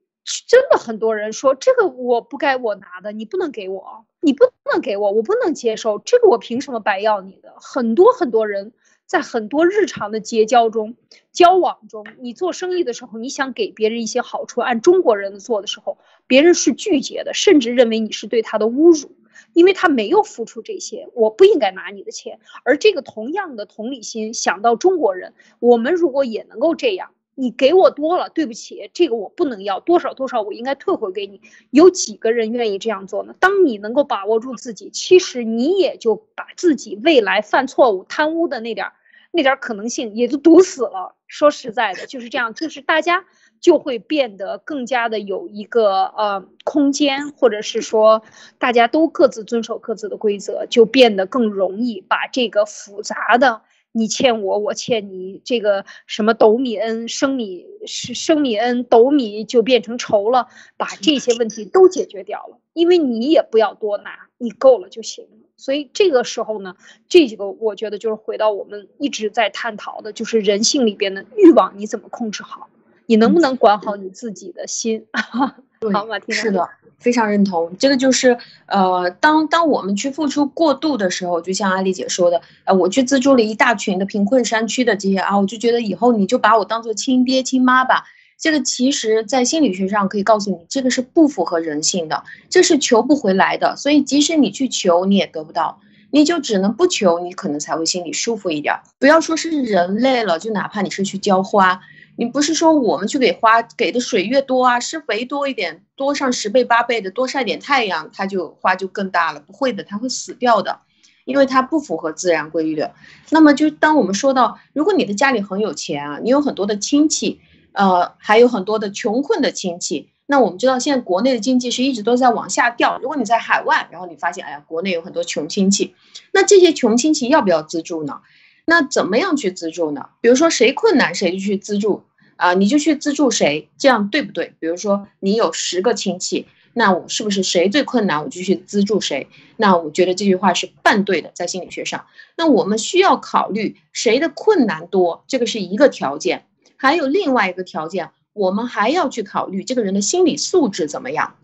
[0.49, 7.53] 真的很多人说这个我不该我拿的，你不能给我，你不能给我，我不能接受这个，我凭什么白要你的？
[7.57, 8.73] 很多很多人
[9.07, 10.97] 在很多日常的结交中、
[11.31, 19.15] 交往中，你做生意的时候，你想给别人一些好处，按中国人做的时候，别人是拒绝的，甚至认为你是对他的侮辱，
[19.53, 22.41] 因为他没有付出这些，我不应该拿你的钱。
[22.65, 27.11] 而这个同样的同理心，想到中国人，我们如果也能够这样。
[27.35, 31.41] 你给我多了，对不起，这个我不能要，多少多少，我应该退回给你。
[31.71, 33.35] 有几个人愿意这样做呢？
[33.41, 38.93] 当你能够把握住自己，其实你也就把自己未来犯错误、贪污的那点儿、
[39.33, 41.15] 那点儿可能性也就堵死了。
[41.27, 43.25] 说实在的，就是这样，就是大家
[43.61, 48.23] 就会变得更加的有一个呃空间，或者是说
[48.59, 53.63] 大家都各自遵守各自的规则，就变得更容易把这个复杂的。
[53.97, 65.31] 你欠我，我欠你，这个什么斗米恩、升米是升米恩、斗米就变成仇了，把这些问题都解决掉了，因为你也不要多拿，你够了就行了。
[65.57, 66.75] 所以这个时候呢，
[67.09, 72.69] 这几个我觉得就是回到我们一直在探讨的，就是人性里边的欲望，你怎么控制好？
[73.07, 75.07] 你能不能管好你自己的心？
[75.13, 76.69] 好，马是的。
[76.99, 88.05] 非常认同，这个就是，呃，当当我们去付出过度的时候，就像阿丽姐说的，呃，我去资助了一大群的贫困山区的这些啊，我就觉得以后你就把我当做亲爹亲妈吧。
[88.37, 93.77] 这个其实，在心理学上可以告诉你，这个是不符合人性的，这是求不回来的。
[93.77, 95.81] 所以，即使你去求，你也得不到，
[96.11, 98.75] 你就只能不求，你可能才会心里舒服一点。
[98.99, 101.81] 不要说是人类了，就哪怕你是去浇花。
[102.17, 109.41] 你不是说我们去给花给的水越多啊，施肥多一点，多上十倍八倍的，多晒点太阳，它就花就更大了。
[109.41, 110.79] 不会的，它会死掉的，
[111.25, 112.85] 因为它不符合自然规律。
[113.31, 117.41] 那么就当我们说到，如果你的家里很有钱啊，你有很多的亲戚，
[117.73, 123.01] 呃，还有很多的穷困的亲戚，那我们知道现在国内的经济是一直都在往下掉。
[123.03, 125.97] 如果你在海外，然后你发现，哎呀，国内有很多穷亲戚，
[126.33, 128.21] 那这些穷亲戚要不要资助呢？
[128.67, 130.09] 那怎么样去资助呢？
[130.21, 132.03] 比如说谁困难谁就去资助
[132.37, 134.55] 啊，你就去资助谁，这样对不对？
[134.59, 139.29] 比如说你有十个亲戚，那我是不是谁最困难我就去资助谁？
[139.57, 142.07] 那我觉得这句话是半对的，在心理学上。
[142.37, 146.47] 那我们需要考虑谁的困难多，这个是一个条件，
[146.77, 151.37] 还有另外一个条件，我们还要去考虑这个人的心理素质怎么样。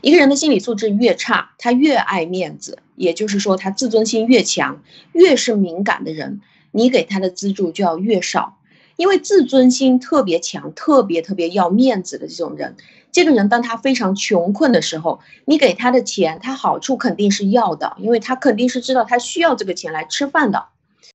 [0.00, 4.82] 一个人的心理素质越差，他越爱面子，也就是说，他自尊心越强，
[5.12, 6.40] 越是敏感的人，
[6.70, 8.58] 你给他的资助就要越少。
[8.96, 12.76] 因为自尊心特别强、特别特别要面子的这种人，
[13.10, 20.66] 这个人当他非常穷困的时候，你给他的钱，他好处肯定是要的，因为他肯定是知道他需要这个钱来吃饭的。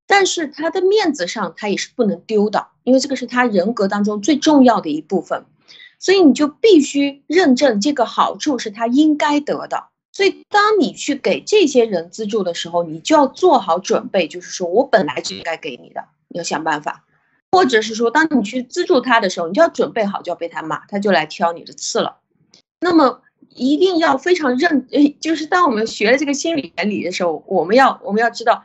[0.08, 5.46] 但是他的面子上，他也是不能丢的，因为这个是他人格当中最重要的一部分。
[6.00, 9.86] 所以你就必须认证这个好处是他应该得的。
[10.12, 17.04] 所以当你去给这些人资助的时候，你就要做好准备，就是说我本来就应该给你的，你要想办法，
[17.52, 22.18] 或者是说当你去资助他的时候，你就要准备好就要被他骂，他就来挑你的刺了。
[22.80, 24.88] 那么一定要非常认，
[25.20, 28.64] 就是当我们学了这个心理原理的时候，我们要我们要知道。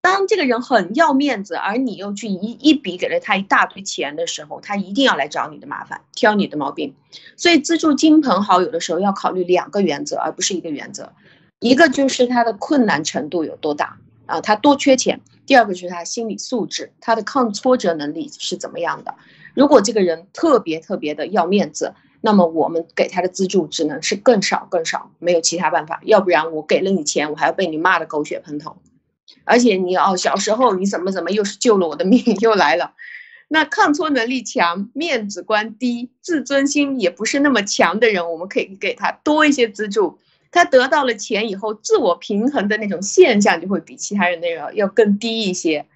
[0.00, 6.94] 当这个人很要面子，而你又去一一笔给了他一大堆钱的时候，他一定要来找你的麻烦，挑你的毛病。
[7.36, 11.12] 所以资助亲朋好友的时候，要考虑两个原则，而不是一个原则。
[11.60, 19.14] 一个就是他的困难程度有多大啊，他多缺钱；第二个就是他心理素质，他的抗挫折能力是怎么样的。
[19.54, 26.00] 如果这个人特别特别的要面子，那么我们给他的资助只能是更少更少，没有其他办法。
[26.04, 28.76] 要不然我给了你钱，我还要被你骂的狗血喷头。
[29.44, 32.94] 而且你哦，小时候你怎么怎么又是救了我的命， 又来了。
[33.48, 40.18] 那抗挫能力强、面子观低、自尊心也不是那么强的人，我们可以给他多一些资助。
[40.50, 45.86] 他得到了钱以后，自我平衡的那种现象就会比其他人那个要更低一些。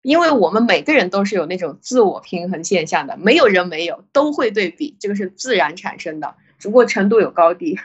[0.00, 7.78] 因为我们每个人都是有那种自我平衡现象的，没有人没有，都会对比，这个是自然产生的，只不过程度有高低。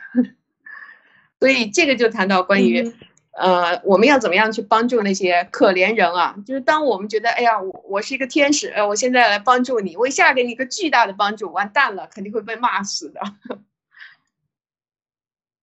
[1.39, 2.93] 所以这个就谈到关于。
[3.40, 6.36] 呃，我们要怎么样去帮助那些可怜人啊？
[6.46, 13.22] 就是当我们觉得，哎呀，我我是一个天使，呃，我现在来帮助你，我一下给你一个巨大的帮助，完蛋了，肯定会被骂死的。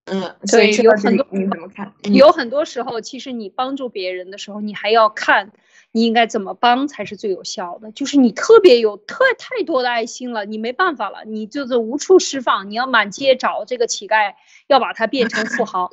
[0.08, 1.92] 嗯，所以有很多你怎么看？
[2.14, 5.50] 有很多时候，其实你帮助别人的时候，你还要看
[5.92, 7.90] 你应该怎么帮才是最有效的。
[7.92, 14.34] 就是你特别有特太多的爱心了，你没办法了，你就是无处释放，你要满街找这个乞丐，
[14.68, 15.92] 要把他变成富豪。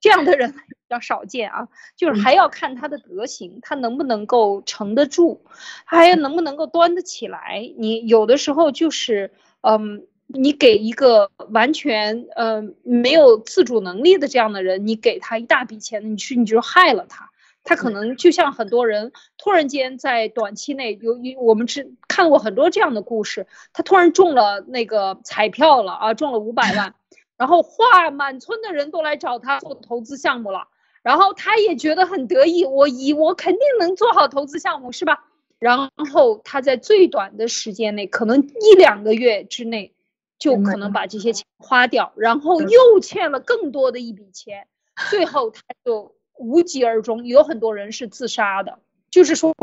[0.00, 5.42] 这样的人比较少见啊，就是还要看他的德行，他能不能够承得住，
[5.84, 7.72] 还要能不能够端得起来。
[7.76, 17.30] 你有的时候就是，嗯，你给一个完全呃没有自主能力的这样的人，你给他一大笔钱，你去你就害了他，
[17.64, 26.94] 他可能就像很多人突然间在短期内，由于我们只看过很多这样的故事，他突然中了那个彩票了啊，中了五百万。
[27.42, 30.68] 然后哇，满村的人都来找他做投资项目了，
[31.02, 35.24] 然后他也觉得很得意，我以我肯定能做好投资项目，是吧？
[35.58, 39.92] 然后他在最短的时间内，可能一两个月之内，
[40.38, 44.68] 就可能把这些钱花掉，然后又欠了更多的一笔钱，
[45.10, 47.26] 最后他就无疾而终。
[47.26, 48.78] 有很多人是自杀的，
[49.12, 49.54] 就是说，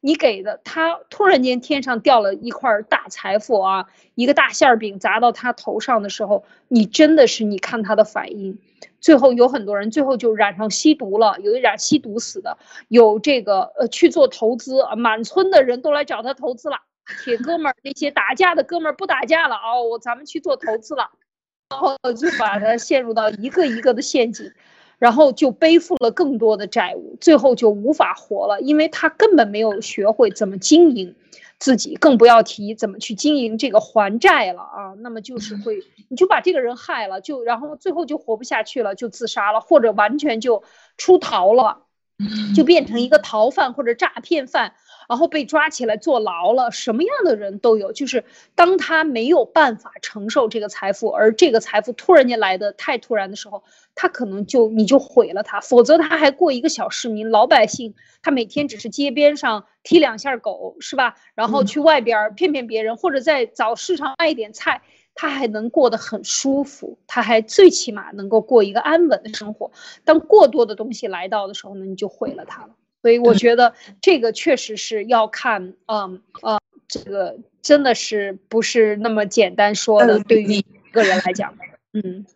[0.00, 8.58] 你给的他突然间天上掉了一块大财富啊，一个大馅饼砸到他头上的时候，你真的是你看他的反应。
[9.00, 16.76] 最后有很多人最后就染上吸毒了，有一染吸毒死的，有这个呃去做投资，满村的人都来找他投资了，
[17.24, 21.08] 铁哥们儿那些打架的哥们儿不打架了哦，我咱们去做投资了，
[21.70, 24.52] 然后就把他陷入到一个一个的陷阱。
[25.00, 31.16] 然后就背负了更多的债务，最后就无法活了，因为他根本没有学会怎么经营
[31.58, 34.94] 自己，更不要提怎么去经营这个还债了啊。
[34.98, 40.62] 那么就是会，你就把这个人害了，就然后最后就活不下去了，就自杀了，或者完全就
[40.98, 41.86] 出逃了，
[42.54, 44.74] 就变成一个逃犯或者诈骗犯。
[45.10, 47.92] 然后被抓起来坐牢了，什么样的人都有。
[47.92, 53.64] 就是当他没有办法承受这个财富，而这个财富突然间来的太突然的时候，
[53.96, 55.60] 他可能就你就毁了他。
[55.60, 61.16] 否则他还过一个小市民、老百姓，他每天只是街边上踢两下狗，是吧？
[61.34, 64.82] 然后去外边骗骗别人，或者在早市场卖一点菜，
[65.16, 69.72] 他还能过得很舒服，他还最起码能够过一个安稳的生活。
[70.04, 72.76] 当过多的东西来到的时候呢，你就毁了他了。
[73.02, 80.18] 所以我觉得这个确实是要看，嗯呃，这个真的是不是那么简单说的。
[80.20, 81.54] 对于个人来讲，
[81.92, 82.26] 嗯，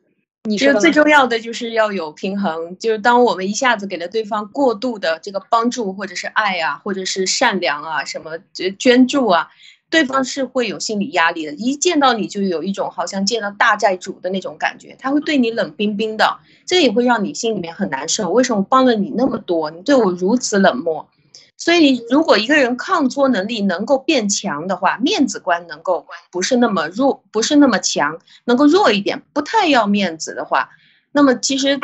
[0.45, 2.79] 你说最重要的就是要有平衡。
[2.79, 8.39] 就是当我们一下子给了对方过度的这个帮助，或者是爱啊，或者是善良啊，什么
[8.79, 9.51] 捐助啊。
[9.95, 18.29] 对方是会有心理压力的，一见到你就有一种好像见到大债主的那种感觉，他会对你冷冰冰的，这也会让你心里面很难受。
[18.33, 21.09] 为什么帮了你那么多，你对我如此冷漠？
[21.57, 30.71] 所以，如果一个人抗挫能力能够变强的话，面子观能够不是那么弱，不是那么强，能够弱一点，不太要面子的话，
[31.13, 31.79] 那么其实，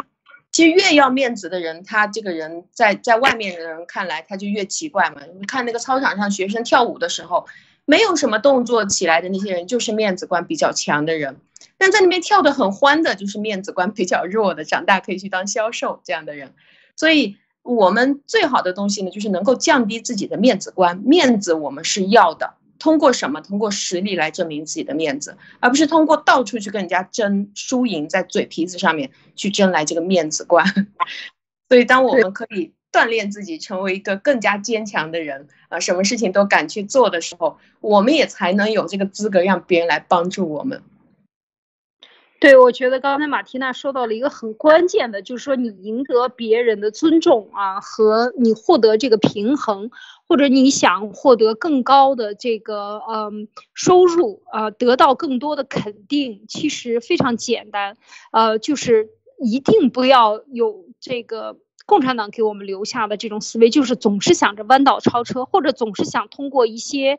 [0.51, 5.21] 其实越要面子的人，他这个人在在外面的人看来他就越奇怪嘛。
[5.39, 7.47] 你看那个操场上学生跳舞的时候。
[7.91, 11.35] 没有什么动作起来的那些人，就是面子观比较强的人；
[11.77, 16.53] 但在那边跳得很欢的，就是面子观比较弱的，长大可以去当销售这样的人。
[16.95, 20.99] 所以，我们最好的东西呢，就是能够降低自己的面子观。
[20.99, 23.41] 面子我们是要的，通过什么？
[23.41, 30.65] 通过实力来证明自己的面子，而不是通过到处去跟人家争输赢，在嘴皮子上面去争来这个面子观。
[31.69, 32.73] 所以，当我们可以。
[32.93, 35.79] 锻炼自己，成为一个更加坚强的人啊！
[35.79, 40.83] 什么事情都敢去做的时候，我们也才能有这个资格让别人来帮助我们。
[42.41, 49.91] 对，我觉得刚才马缇娜说到了一个很关键的，就是说你赢得别人的尊重啊，和你获得这个平衡，
[50.27, 57.97] 或者你想获得更高的这个嗯收入啊，得到更多的肯定，其实非常简单，
[58.33, 61.57] 呃，就是一定不要有这个。
[61.91, 67.19] 共产党给我们留下的这种思维，就是总是想着弯道超车，或者总是想通过一些，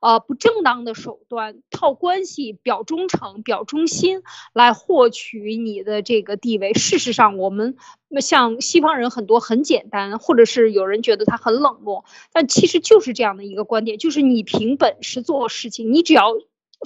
[0.00, 6.74] 呃不正当的手段套关系、表忠诚、表忠心来获取你的这个地位。
[6.74, 7.76] 事实上，我们
[8.20, 16.34] 像西方人很多很简单，或者是有人觉得他很冷漠，但其实就是这样的一个观点：就是你凭本事做事情，你只要。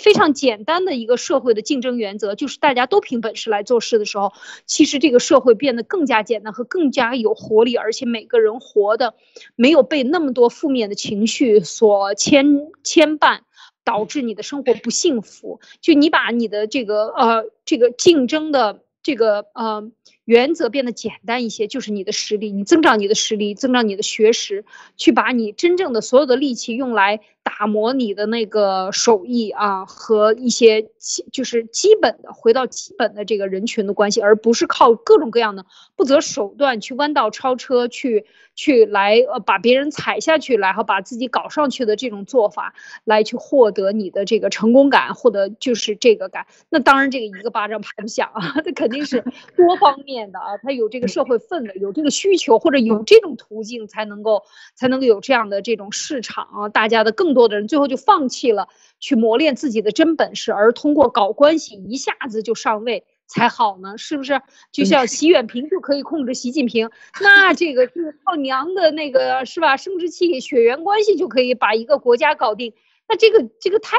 [0.01, 4.32] 非常简单的一个社会的竞争原则，就是大家都凭本事来做事的时候，
[4.64, 9.14] 其实这个社会变得更加简单和更加有活力，而且每个人活的
[9.55, 13.40] 没有被那么多负面的情绪所牵牵绊，
[13.84, 15.61] 导致你的生活不幸福。
[15.80, 19.90] 就你把你的这个呃这个竞争的这个呃
[20.24, 24.64] 原则变得简单一些，就是你的实力，你增长你的实力，增长你的学识，
[24.96, 27.20] 去把你真正的所有的力气用来。
[27.44, 30.88] 打磨你的那个手艺啊，和一些
[31.32, 35.66] 就是基本的回到基本的这个人群的关系，而不是靠各种各样的
[35.96, 46.46] 不择手段去弯道超车，去去来呃把别人踩下去，然后把自己搞上去的这种做法，来去获得你的这个成功感，获得就是这个感。
[46.70, 49.20] 那当然这个一个巴掌拍不响啊， 这肯定是
[49.56, 54.44] 多方面的啊，他有这个社会氛围，有这个需求，或者有这种途径才能够
[54.76, 57.32] 才能够有这样的这种市场啊，大家的更。
[57.32, 58.68] 多的人最后就放弃了
[59.00, 64.42] 去磨练自己的真本事，而通过搞关系一下子就上位才好呢，是不是？
[64.70, 66.90] 就像 习远平就可以控制习近平，
[67.22, 69.78] 那这个就是靠娘的那个是吧？
[69.78, 72.74] 生殖器血缘关系就可以把一个国家搞定，
[73.08, 73.96] 那这个这个太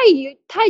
[0.48, 0.62] 太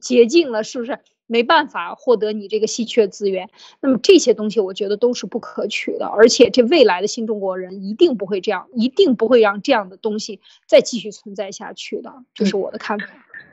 [0.00, 0.98] 捷径了，是不是？
[1.28, 3.48] 没办法获得你这个稀缺资源，
[3.80, 13.06] 那么这些东西我觉得都是不可取的，而且这未来的新中国人一定不会这样，一定不会让这样的东西再继续存在下去的，这是我的看法。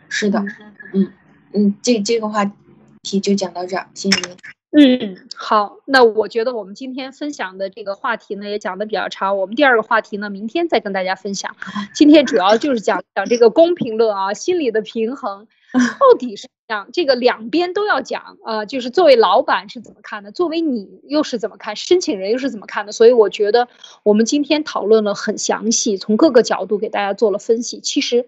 [0.09, 0.43] 是的，
[0.93, 1.11] 嗯
[1.53, 2.45] 嗯，这这个话
[3.03, 4.37] 题就讲到这儿，谢谢您。
[4.77, 9.37] 嗯，好，那我觉得我们今天分享的这个话题呢，也讲的比较长。
[9.37, 11.55] 我们第二个话题呢，明天再跟大家分享。
[11.93, 22.91] 今天主要就是讲讲这个公平论啊，心理的平衡 到底是讲这个两边都要讲啊，就是作为老板是怎么看的，作为你又是怎么看，申请人又是怎么看的。
[22.91, 23.67] 所以我觉得
[24.03, 27.79] 我们今天讨论了很详细，从各个角度给大家做了分析。
[27.79, 28.27] 其实，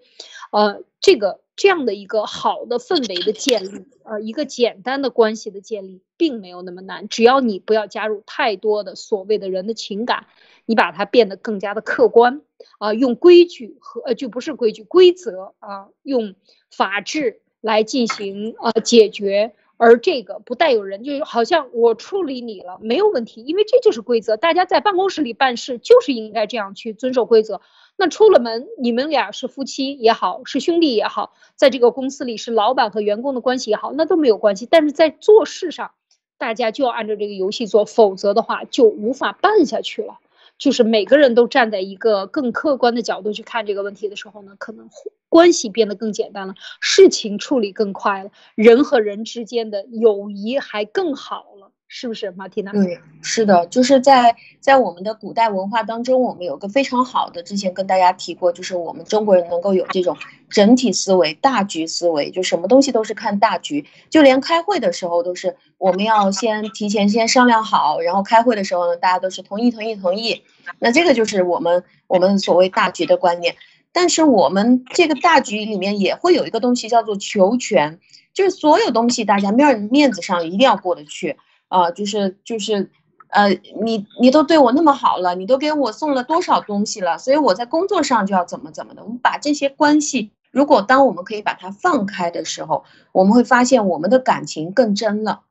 [0.51, 1.39] 呃，这个。
[1.59, 7.09] 这样的一个好的氛围的建立，呃，一个简单的关系的建立，并没有那么难。
[7.09, 10.27] 只要你不要加入太多的所谓的人的情感，
[10.67, 12.43] 你把它变得更加的客观，
[12.77, 16.35] 啊，用规矩和呃就不是规矩规则啊，用
[16.69, 19.53] 法治来进行呃解决。
[19.79, 24.35] 而这个不带有人，就好像我处理你了没有问题，因为这就是规则。
[24.35, 27.61] 大家在办公室里办事就是应该这样去遵守规则。
[27.95, 34.65] 那出了门，你们俩是夫妻也好，是兄弟也好，在这个公司里是老板和员工的关系也好，那都没有关系。
[34.65, 35.91] 但是在做事上，
[36.39, 40.17] 大家就要按照这个游戏做，否则的话就无法办下去了。
[40.57, 44.89] 就是每个人都站在一个更客观的角度去看这个问题的时候呢，可能
[45.29, 51.71] 关系变得更简单了，事情处理更快了，人和人之间的友谊还更好了。
[51.89, 52.71] 是不是马蒂娜？
[52.71, 60.17] 对，是的，就是在在我们的古代文化当中，我们有个非常好的，之前跟大家提过，就是我们中国人能够有这种
[60.49, 70.43] 整体思维、大局思维，就什么东西都是看大局，就连开会的时候都是我们要先提前先商量好，然后开会的时候呢，大家都是同意同意同意。
[70.79, 73.55] 那这个就是我们我们所谓大局的观念。
[73.93, 77.99] 但是我们这个大局里面也会有一个东西叫做求全，
[78.33, 81.37] 就是所有东西大家面面子上一定要过得去。
[81.69, 82.89] 啊，就是就是，
[83.29, 83.49] 呃，
[83.81, 89.03] 你你都对我那么好了，你都给我送了多少东西了，所以我在工作上就要怎么怎么的。
[89.03, 95.41] 我们把这些关系，如果当我们可以把它放开的时候，我们会发现我们的感情更真了。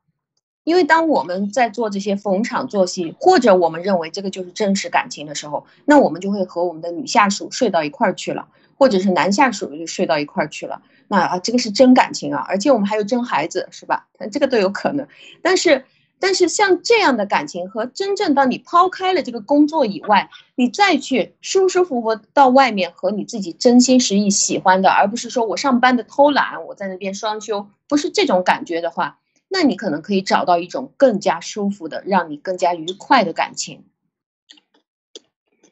[0.63, 10.81] 因为当我们在做这些逢场作戏，或者我们认为这个就是真实感情的时候，那我们就会和我们的女下属睡到一块儿去了，或者是男下属就睡到一块儿去了。
[11.07, 14.07] 那啊，这个是真感情啊，而且我们还有真孩子，是吧？
[14.31, 15.07] 这个都有可能，
[15.43, 15.85] 但是。
[16.19, 33.85] 但是像这样的感情和真正当你抛开了这个工作以外，你再去舒舒服服到外面和你自己真心实意喜欢的，而不是说我上班的偷懒，我在那边双休，不是这种感觉的话，那你可能可以找到一种更加舒服的，让你更加愉快的感情。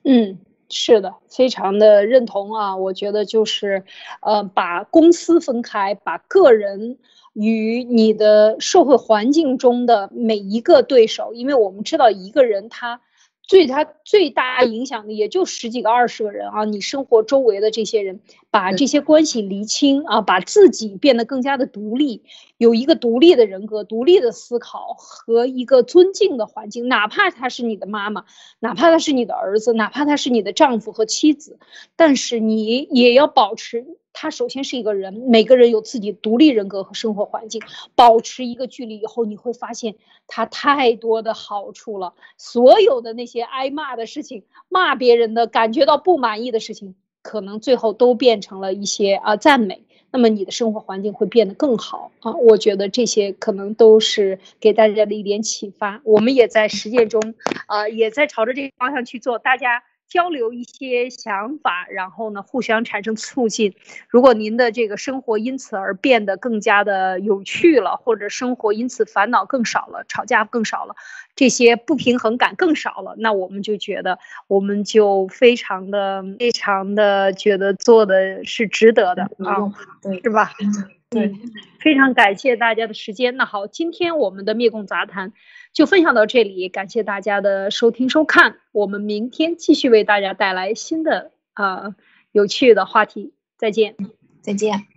[0.04, 0.38] 嗯，
[0.76, 3.86] 是的，非常的认同啊，我觉得就是，
[4.22, 6.98] 呃，把公司分开，把个人。
[7.36, 13.02] 与你的社会环境中的每一个对手，因为我们知道一个人他
[13.48, 22.24] 对他最大影响的也就十几个、二十个人啊，你生活周围的这些人，把这些关系厘清啊，把自己变得更加的独立，
[22.58, 28.26] 有一个独立的人格、独立的思考和一个尊敬的环境，哪怕他是你的妈妈，
[28.60, 31.60] 哪怕他是你的儿子，哪怕他是你的丈夫和妻子，
[31.96, 33.86] 但是你也要保持。
[34.18, 37.62] 他首先是一个人，每个人有自己独立人格和生活环境，
[37.96, 39.96] 保持一个距离以后，你会发现
[40.26, 42.14] 他太多的好处了。
[42.38, 49.84] 所有的那些挨骂的事情，骂别人的，感觉到不满意的事情，可能最后都变成了一些啊赞美。
[50.12, 52.32] 那么你的生活环境会变得更好啊！
[52.38, 56.00] 我觉得这些可能都是给大家的一点启发。
[56.06, 57.36] 我们也在实践中，
[57.68, 59.40] 啊，也在朝着这个方向去做。
[59.40, 59.84] 大家。
[60.08, 63.76] 交流一些想法，然后呢，互相产生促进。
[64.08, 70.96] 如果您的这个生活因此而变得更加的有趣了，或者生活因此烦恼更少了，吵架更少了，
[71.36, 79.58] 这些不平衡感更少了，那我们就觉得，我们就非常的、非常的觉得做的是值得的啊，
[80.24, 80.52] 是吧？
[81.10, 81.32] 对，
[81.80, 83.38] 非常感谢大家的时间。
[83.38, 85.32] 那好，今天我们的灭共杂谈
[85.76, 88.60] 就分享到这里，感谢大家的收听收看。
[88.72, 91.96] 我们明天继续为大家带来新的啊
[92.32, 93.34] 有趣的话题。
[93.58, 93.98] 再见，
[94.42, 94.95] 再见。